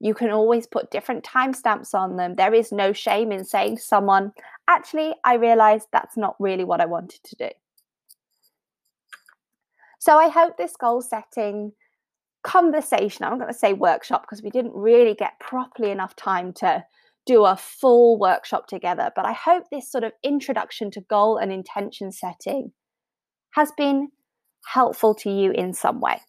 You 0.00 0.14
can 0.14 0.30
always 0.30 0.66
put 0.66 0.90
different 0.90 1.22
timestamps 1.22 1.92
on 1.92 2.16
them. 2.16 2.34
There 2.34 2.54
is 2.54 2.72
no 2.72 2.94
shame 2.94 3.30
in 3.30 3.44
saying 3.44 3.76
to 3.76 3.82
someone, 3.82 4.32
actually, 4.68 5.12
I 5.22 5.34
realized 5.34 5.88
that's 5.92 6.16
not 6.16 6.36
really 6.38 6.64
what 6.64 6.80
I 6.80 6.86
wanted 6.86 7.20
to 7.24 7.36
do. 7.36 7.50
So 9.98 10.16
I 10.16 10.28
hope 10.28 10.56
this 10.56 10.76
goal 10.76 11.02
setting 11.02 11.72
conversation, 12.42 13.26
I'm 13.26 13.38
going 13.38 13.52
to 13.52 13.58
say 13.58 13.74
workshop 13.74 14.22
because 14.22 14.42
we 14.42 14.48
didn't 14.48 14.74
really 14.74 15.14
get 15.14 15.38
properly 15.40 15.90
enough 15.90 16.16
time 16.16 16.54
to 16.54 16.86
do 17.26 17.44
a 17.44 17.54
full 17.54 18.18
workshop 18.18 18.66
together. 18.66 19.12
But 19.14 19.26
I 19.26 19.34
hope 19.34 19.64
this 19.70 19.92
sort 19.92 20.04
of 20.04 20.12
introduction 20.24 20.90
to 20.92 21.02
goal 21.02 21.36
and 21.36 21.52
intention 21.52 22.12
setting 22.12 22.72
has 23.50 23.72
been 23.76 24.08
helpful 24.66 25.14
to 25.16 25.30
you 25.30 25.50
in 25.50 25.72
some 25.72 26.00
way. 26.00 26.20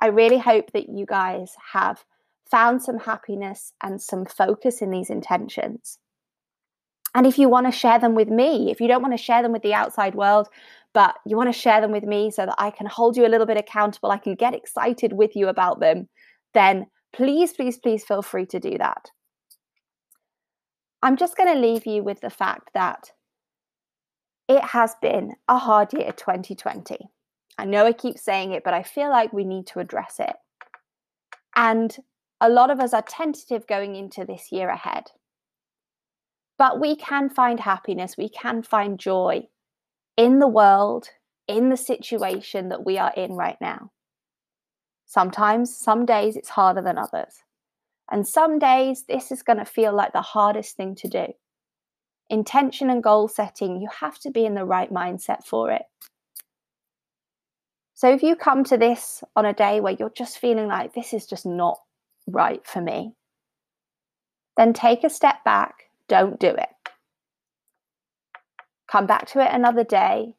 I 0.00 0.06
really 0.06 0.38
hope 0.38 0.72
that 0.72 0.88
you 0.88 1.06
guys 1.06 1.54
have 1.72 2.04
found 2.50 2.82
some 2.82 2.98
happiness 2.98 3.72
and 3.82 4.00
some 4.00 4.24
focus 4.24 4.82
in 4.82 4.90
these 4.90 5.10
intentions. 5.10 5.98
And 7.14 7.26
if 7.26 7.38
you 7.38 7.48
want 7.48 7.66
to 7.66 7.72
share 7.72 7.98
them 7.98 8.14
with 8.14 8.28
me, 8.28 8.70
if 8.70 8.80
you 8.80 8.88
don't 8.88 9.02
want 9.02 9.14
to 9.14 9.22
share 9.22 9.42
them 9.42 9.52
with 9.52 9.62
the 9.62 9.74
outside 9.74 10.14
world, 10.14 10.48
but 10.94 11.16
you 11.26 11.36
want 11.36 11.52
to 11.52 11.58
share 11.58 11.80
them 11.80 11.92
with 11.92 12.04
me 12.04 12.30
so 12.30 12.46
that 12.46 12.54
I 12.58 12.70
can 12.70 12.86
hold 12.86 13.16
you 13.16 13.26
a 13.26 13.28
little 13.28 13.46
bit 13.46 13.56
accountable, 13.56 14.10
I 14.10 14.18
can 14.18 14.34
get 14.34 14.54
excited 14.54 15.12
with 15.12 15.36
you 15.36 15.48
about 15.48 15.80
them, 15.80 16.08
then 16.54 16.86
please, 17.12 17.52
please, 17.52 17.78
please 17.78 18.04
feel 18.04 18.22
free 18.22 18.46
to 18.46 18.60
do 18.60 18.78
that. 18.78 19.10
I'm 21.02 21.16
just 21.16 21.36
going 21.36 21.52
to 21.52 21.60
leave 21.60 21.86
you 21.86 22.02
with 22.02 22.20
the 22.20 22.30
fact 22.30 22.70
that 22.74 23.10
it 24.50 24.64
has 24.64 24.96
been 25.00 25.36
a 25.46 25.56
hard 25.56 25.92
year 25.92 26.10
2020. 26.10 26.98
I 27.56 27.64
know 27.64 27.86
I 27.86 27.92
keep 27.92 28.18
saying 28.18 28.50
it, 28.50 28.64
but 28.64 28.74
I 28.74 28.82
feel 28.82 29.08
like 29.08 29.32
we 29.32 29.44
need 29.44 29.68
to 29.68 29.78
address 29.78 30.16
it. 30.18 30.34
And 31.54 31.96
a 32.40 32.50
lot 32.50 32.68
of 32.68 32.80
us 32.80 32.92
are 32.92 33.04
tentative 33.08 33.68
going 33.68 33.94
into 33.94 34.24
this 34.24 34.50
year 34.50 34.68
ahead. 34.68 35.04
But 36.58 36.80
we 36.80 36.96
can 36.96 37.30
find 37.30 37.60
happiness, 37.60 38.16
we 38.18 38.28
can 38.28 38.64
find 38.64 38.98
joy 38.98 39.46
in 40.16 40.40
the 40.40 40.48
world, 40.48 41.08
in 41.46 41.68
the 41.68 41.76
situation 41.76 42.70
that 42.70 42.84
we 42.84 42.98
are 42.98 43.12
in 43.16 43.34
right 43.34 43.56
now. 43.60 43.92
Sometimes, 45.06 45.76
some 45.76 46.04
days, 46.04 46.36
it's 46.36 46.48
harder 46.48 46.82
than 46.82 46.98
others. 46.98 47.44
And 48.10 48.26
some 48.26 48.58
days, 48.58 49.04
this 49.04 49.30
is 49.30 49.44
going 49.44 49.60
to 49.60 49.64
feel 49.64 49.94
like 49.94 50.12
the 50.12 50.22
hardest 50.22 50.76
thing 50.76 50.96
to 50.96 51.08
do. 51.08 51.26
Intention 52.30 52.88
and 52.88 53.02
goal 53.02 53.28
setting, 53.28 53.80
you 53.80 53.88
have 54.00 54.18
to 54.20 54.30
be 54.30 54.46
in 54.46 54.54
the 54.54 54.64
right 54.64 54.92
mindset 54.92 55.44
for 55.44 55.70
it. 55.70 55.82
So 57.94 58.10
if 58.10 58.22
you 58.22 58.34
come 58.34 58.64
to 58.64 58.78
this 58.78 59.22
on 59.36 59.44
a 59.44 59.52
day 59.52 59.80
where 59.80 59.92
you're 59.92 60.08
just 60.08 60.38
feeling 60.38 60.68
like 60.68 60.94
this 60.94 61.12
is 61.12 61.26
just 61.26 61.44
not 61.44 61.78
right 62.26 62.64
for 62.66 62.80
me, 62.80 63.12
then 64.56 64.72
take 64.72 65.04
a 65.04 65.10
step 65.10 65.44
back, 65.44 65.90
don't 66.08 66.40
do 66.40 66.48
it. 66.48 66.68
Come 68.90 69.06
back 69.06 69.26
to 69.28 69.40
it 69.44 69.50
another 69.52 69.84
day. 69.84 70.34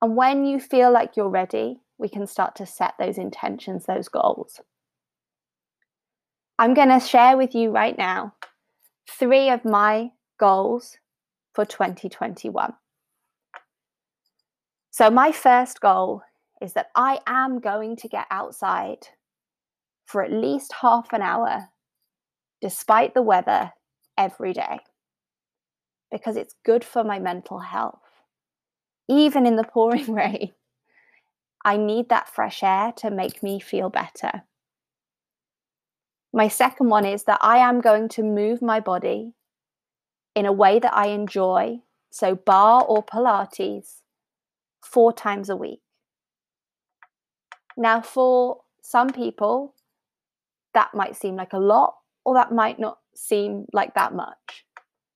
And 0.00 0.16
when 0.16 0.44
you 0.44 0.60
feel 0.60 0.92
like 0.92 1.16
you're 1.16 1.28
ready, 1.28 1.80
we 1.98 2.08
can 2.08 2.26
start 2.26 2.56
to 2.56 2.66
set 2.66 2.94
those 2.98 3.18
intentions, 3.18 3.86
those 3.86 4.08
goals. 4.08 4.60
I'm 6.58 6.74
going 6.74 6.88
to 6.88 7.00
share 7.00 7.36
with 7.36 7.54
you 7.54 7.70
right 7.70 7.96
now 7.98 8.34
three 9.10 9.50
of 9.50 9.64
my 9.64 10.10
goals 10.38 10.98
for 11.52 11.64
2021. 11.64 12.74
So, 14.90 15.10
my 15.10 15.32
first 15.32 15.80
goal 15.80 16.22
is 16.60 16.74
that 16.74 16.90
I 16.94 17.20
am 17.26 17.60
going 17.60 17.96
to 17.96 18.08
get 18.08 18.26
outside 18.30 19.08
for 20.06 20.22
at 20.22 20.32
least 20.32 20.72
half 20.80 21.12
an 21.12 21.22
hour, 21.22 21.70
despite 22.60 23.14
the 23.14 23.22
weather, 23.22 23.72
every 24.16 24.52
day, 24.52 24.78
because 26.10 26.36
it's 26.36 26.54
good 26.64 26.84
for 26.84 27.02
my 27.02 27.18
mental 27.18 27.58
health. 27.58 28.00
Even 29.08 29.46
in 29.46 29.56
the 29.56 29.64
pouring 29.64 30.12
rain, 30.12 30.52
I 31.64 31.76
need 31.76 32.08
that 32.10 32.28
fresh 32.28 32.62
air 32.62 32.92
to 32.98 33.10
make 33.10 33.42
me 33.42 33.58
feel 33.58 33.90
better. 33.90 34.42
My 36.32 36.48
second 36.48 36.88
one 36.88 37.04
is 37.04 37.24
that 37.24 37.38
I 37.40 37.58
am 37.58 37.80
going 37.80 38.08
to 38.10 38.22
move 38.22 38.60
my 38.60 38.80
body 38.80 39.32
in 40.34 40.46
a 40.46 40.52
way 40.52 40.78
that 40.78 40.94
I 40.94 41.08
enjoy, 41.08 41.80
so 42.10 42.34
barre 42.34 42.82
or 42.82 43.04
Pilates, 43.04 44.00
four 44.82 45.12
times 45.12 45.48
a 45.48 45.56
week. 45.56 45.80
Now, 47.76 48.00
for 48.00 48.60
some 48.82 49.10
people, 49.10 49.74
that 50.74 50.94
might 50.94 51.16
seem 51.16 51.36
like 51.36 51.52
a 51.52 51.58
lot, 51.58 51.96
or 52.24 52.34
that 52.34 52.52
might 52.52 52.78
not 52.78 52.98
seem 53.14 53.66
like 53.72 53.94
that 53.94 54.14
much. 54.14 54.64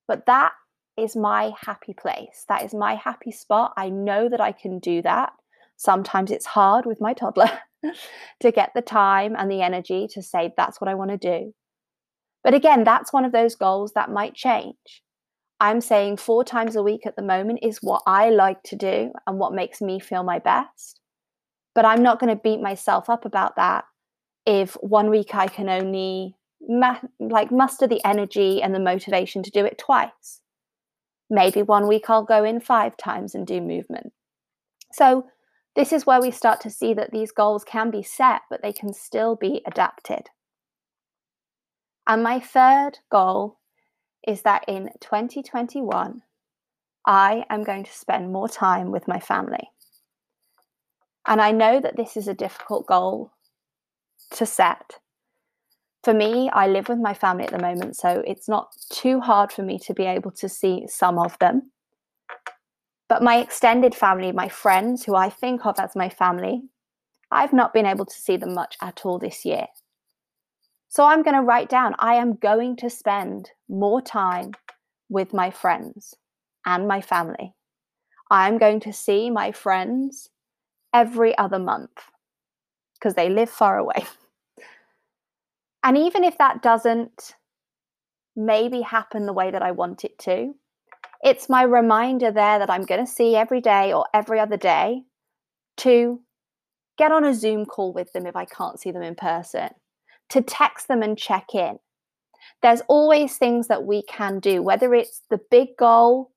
But 0.07 0.27
that 0.27 0.53
is 0.97 1.15
my 1.15 1.53
happy 1.61 1.95
place. 1.95 2.45
That 2.49 2.65
is 2.65 2.75
my 2.75 2.95
happy 2.95 3.31
spot. 3.31 3.73
I 3.77 3.89
know 3.89 4.29
that 4.29 4.41
I 4.41 4.53
can 4.53 4.79
do 4.79 5.03
that. 5.03 5.33
Sometimes 5.77 6.31
it's 6.31 6.47
hard 6.47 6.87
with 6.87 7.01
my 7.01 7.13
toddler 7.13 7.61
to 8.41 8.51
get 8.51 8.73
the 8.75 8.83
time 8.83 9.37
and 9.39 9.51
the 9.51 9.63
energy 9.63 10.09
to 10.13 10.23
say, 10.23 10.53
that's 10.57 10.81
what 10.81 10.89
I 10.89 10.95
want 10.95 11.11
to 11.13 11.17
do. 11.17 11.55
But 12.43 12.55
again, 12.55 12.83
that's 12.83 13.13
one 13.13 13.25
of 13.25 13.33
those 13.33 13.55
goals 13.55 13.93
that 13.93 14.11
might 14.11 14.35
change. 14.35 15.03
I'm 15.61 15.81
saying 15.81 16.19
four 16.19 16.45
times 16.45 16.77
a 16.77 16.83
week 16.83 17.05
at 17.05 17.17
the 17.17 17.23
moment 17.23 17.61
is 17.63 17.83
what 17.83 18.03
I 18.07 18.31
like 18.31 18.63
to 18.65 18.77
do 18.77 19.13
and 19.27 19.39
what 19.39 19.53
makes 19.53 19.81
me 19.81 19.99
feel 19.99 20.23
my 20.23 20.39
best. 20.39 21.01
But 21.75 21.85
I'm 21.85 22.03
not 22.03 22.21
going 22.21 22.35
to 22.35 22.41
beat 22.41 22.61
myself 22.61 23.11
up 23.11 23.25
about 23.25 23.57
that 23.57 23.85
if 24.47 24.75
one 24.75 25.11
week 25.11 25.35
I 25.35 25.49
can 25.49 25.69
only 25.69 26.37
ma- 26.61 27.01
like 27.19 27.51
muster 27.51 27.87
the 27.87 28.05
energy 28.05 28.63
and 28.63 28.75
the 28.75 28.81
motivation 28.81 29.43
to 29.43 29.51
do 29.51 29.65
it 29.65 29.79
twice. 29.79 30.41
Maybe 31.29 31.63
one 31.63 31.89
week 31.89 32.09
I'll 32.09 32.25
go 32.25 32.45
in 32.45 32.61
five 32.61 32.97
times 32.97 33.35
and 33.35 33.47
do 33.47 33.61
movement. 33.61 34.13
So 34.93 35.27
this 35.77 35.93
is 35.93 36.07
where 36.07 36.21
we 36.21 36.31
start 36.31 36.61
to 36.63 36.71
see 36.71 36.95
that 36.95 37.11
these 37.11 37.33
goals 37.33 37.65
can 37.65 37.91
be 37.91 38.03
set, 38.03 38.43
but 38.49 38.63
they 38.63 38.73
can 38.73 38.93
still 38.93 39.37
be 39.37 39.61
adapted. 39.67 40.31
And 42.07 42.23
my 42.23 42.41
third 42.41 43.01
goal 43.11 43.58
is 44.27 44.43
that 44.43 44.65
in 44.69 44.91
2021, 45.01 46.23
I 47.07 47.45
am 47.49 47.65
going 47.65 47.85
to 47.85 47.93
spend 47.93 48.33
more 48.33 48.49
time 48.49 48.91
with 48.91 49.09
my 49.09 49.19
family. 49.19 49.71
And 51.27 51.41
I 51.41 51.53
know 51.53 51.81
that 51.81 51.97
this 51.97 52.17
is 52.17 52.29
a 52.29 52.35
difficult 52.35 52.87
goal 52.87 53.33
to 54.33 54.47
set. 54.47 54.99
For 56.05 56.15
me, 56.15 56.49
I 56.51 56.67
live 56.69 56.89
with 56.89 56.99
my 56.99 57.15
family 57.15 57.45
at 57.45 57.51
the 57.51 57.59
moment, 57.59 57.97
so 57.97 58.23
it's 58.27 58.49
not 58.49 58.75
too 58.91 59.21
hard 59.21 59.53
for 59.53 59.63
me 59.63 59.79
to 59.81 59.95
be 59.95 60.05
able 60.05 60.31
to 60.33 60.49
see 60.49 60.87
some 60.87 61.19
of 61.19 61.39
them. 61.39 61.71
But 63.09 63.23
my 63.23 63.39
extended 63.39 63.95
family, 63.95 64.33
my 64.33 64.49
friends 64.49 65.05
who 65.05 65.15
I 65.15 65.31
think 65.31 65.65
of 65.65 65.79
as 65.79 65.97
my 65.97 66.09
family, 66.09 66.63
I've 67.31 67.53
not 67.53 67.73
been 67.73 67.87
able 67.87 68.07
to 68.07 68.15
see 68.15 68.37
them 68.37 68.55
much 68.55 68.77
at 68.81 69.05
all 69.05 69.19
this 69.19 69.45
year. 69.45 69.67
So 70.89 71.05
I'm 71.05 71.23
going 71.23 71.37
to 71.37 71.43
write 71.43 71.69
down 71.69 71.95
I 71.99 72.15
am 72.15 72.35
going 72.35 72.77
to 72.77 72.91
spend 72.91 73.51
more 73.69 74.01
time 74.01 74.53
with 75.09 75.33
my 75.33 75.51
friends 75.51 76.15
and 76.65 76.89
my 76.89 77.01
family. 77.01 77.55
I'm 78.31 78.59
going 78.59 78.81
to 78.81 78.93
see 78.93 79.31
my 79.31 79.53
friends 79.53 80.29
every 80.93 81.37
other 81.39 81.59
month 81.59 82.11
because 82.95 83.15
they 83.15 83.29
live 83.29 83.51
far 83.51 83.79
away. 83.79 84.05
And 85.85 85.97
even 85.97 86.25
if 86.25 86.37
that 86.39 86.61
doesn't 86.61 87.37
maybe 88.37 88.83
happen 88.83 89.27
the 89.27 89.33
way 89.33 89.51
that 89.51 89.63
I 89.63 89.71
want 89.71 90.05
it 90.05 90.19
to, 90.19 90.55
it's 91.23 91.49
my 91.49 91.63
reminder 91.63 92.31
there 92.31 92.59
that 92.59 92.69
I'm 92.69 92.85
going 92.85 93.05
to 93.05 93.11
see 93.11 93.37
every 93.37 93.61
day 93.61 93.93
or 93.93 94.07
every 94.13 94.39
other 94.39 94.57
day 94.57 95.05
to 95.79 96.21
get 96.97 97.13
on 97.13 97.25
a 97.25 97.33
Zoom 97.33 97.65
call 97.65 97.93
with 97.93 98.13
them 98.13 98.27
if 98.27 98.37
I 98.37 98.45
can't 98.45 98.79
see 98.79 98.91
them 98.91 99.03
in 99.03 99.15
person, 99.15 99.71
to 100.31 100.43
text 100.43 100.89
them 100.89 101.03
and 101.03 101.19
check 101.19 101.55
in. 101.55 101.79
There's 102.63 102.83
always 102.89 103.37
things 103.37 103.69
that 103.69 103.85
we 103.85 104.03
can 104.03 104.41
do, 104.41 104.63
whether 104.63 104.95
it's 104.95 105.23
the 105.31 105.41
big 105.51 105.69
goal 105.79 106.33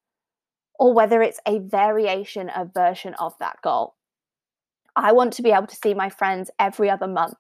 or 0.80 0.94
whether 0.94 1.22
it's 1.22 1.40
a 1.48 1.60
variation, 1.60 2.50
a 2.56 2.66
version 2.66 3.14
of 3.16 3.34
that 3.40 3.58
goal. 3.64 3.96
I 4.96 5.12
want 5.14 5.34
to 5.34 5.42
be 5.42 5.52
able 5.52 5.68
to 5.68 5.76
see 5.76 5.94
my 5.94 6.10
friends 6.10 6.52
every 6.60 6.90
other 6.90 7.08
month. 7.08 7.38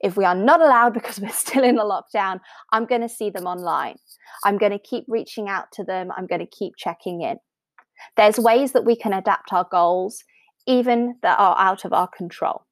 If 0.00 0.16
we 0.16 0.24
are 0.24 0.34
not 0.34 0.60
allowed 0.60 0.94
because 0.94 1.20
we're 1.20 1.30
still 1.30 1.64
in 1.64 1.78
a 1.78 1.84
lockdown, 1.84 2.40
I'm 2.72 2.86
going 2.86 3.02
to 3.02 3.08
see 3.08 3.30
them 3.30 3.46
online. 3.46 3.96
I'm 4.44 4.58
going 4.58 4.72
to 4.72 4.78
keep 4.78 5.04
reaching 5.08 5.48
out 5.48 5.66
to 5.72 5.84
them. 5.84 6.10
I'm 6.16 6.26
going 6.26 6.40
to 6.40 6.46
keep 6.46 6.74
checking 6.76 7.22
in. 7.22 7.36
There's 8.16 8.38
ways 8.38 8.72
that 8.72 8.84
we 8.84 8.96
can 8.96 9.12
adapt 9.12 9.52
our 9.52 9.66
goals, 9.70 10.24
even 10.66 11.16
that 11.22 11.38
are 11.38 11.58
out 11.58 11.84
of 11.84 11.92
our 11.92 12.08
control. 12.08 12.62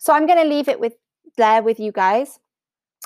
So 0.00 0.12
I'm 0.12 0.26
going 0.26 0.42
to 0.42 0.48
leave 0.48 0.68
it 0.68 0.80
with 0.80 0.94
there 1.36 1.62
with 1.62 1.78
you 1.80 1.92
guys. 1.92 2.38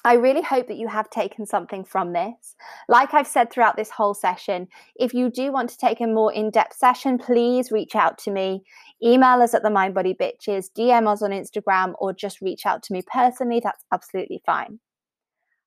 I 0.04 0.14
really 0.14 0.42
hope 0.42 0.68
that 0.68 0.76
you 0.76 0.86
have 0.86 1.10
taken 1.10 1.46
something 1.46 1.84
from 1.84 2.12
this. 2.12 2.54
Like 2.88 3.12
I've 3.12 3.26
said 3.26 3.50
throughout 3.50 3.76
this 3.76 3.90
whole 3.90 4.14
session, 4.14 4.68
if 4.94 5.12
you 5.12 5.30
do 5.30 5.50
want 5.50 5.70
to 5.70 5.78
take 5.78 6.00
a 6.00 6.06
more 6.06 6.32
in 6.32 6.50
depth 6.50 6.76
session, 6.76 7.18
please 7.18 7.72
reach 7.72 7.96
out 7.96 8.16
to 8.18 8.30
me. 8.30 8.62
Email 9.02 9.42
us 9.42 9.52
at 9.52 9.62
the 9.62 9.70
Mind 9.70 9.94
Body 9.94 10.14
Bitches, 10.14 10.70
DM 10.78 11.08
us 11.08 11.22
on 11.22 11.30
Instagram, 11.30 11.94
or 11.98 12.12
just 12.12 12.40
reach 12.40 12.66
out 12.66 12.82
to 12.84 12.92
me 12.92 13.02
personally. 13.12 13.60
That's 13.62 13.84
absolutely 13.92 14.40
fine. 14.46 14.78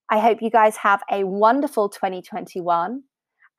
I 0.10 0.20
hope 0.20 0.42
you 0.42 0.50
guys 0.50 0.78
have 0.78 1.04
a 1.12 1.26
wonderful 1.26 1.90
2021. 1.90 3.04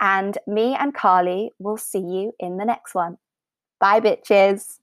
And 0.00 0.38
me 0.46 0.74
and 0.74 0.94
Carly 0.94 1.50
will 1.58 1.76
see 1.76 1.98
you 1.98 2.32
in 2.40 2.56
the 2.56 2.64
next 2.64 2.94
one. 2.94 3.18
Bye, 3.80 4.00
bitches. 4.00 4.79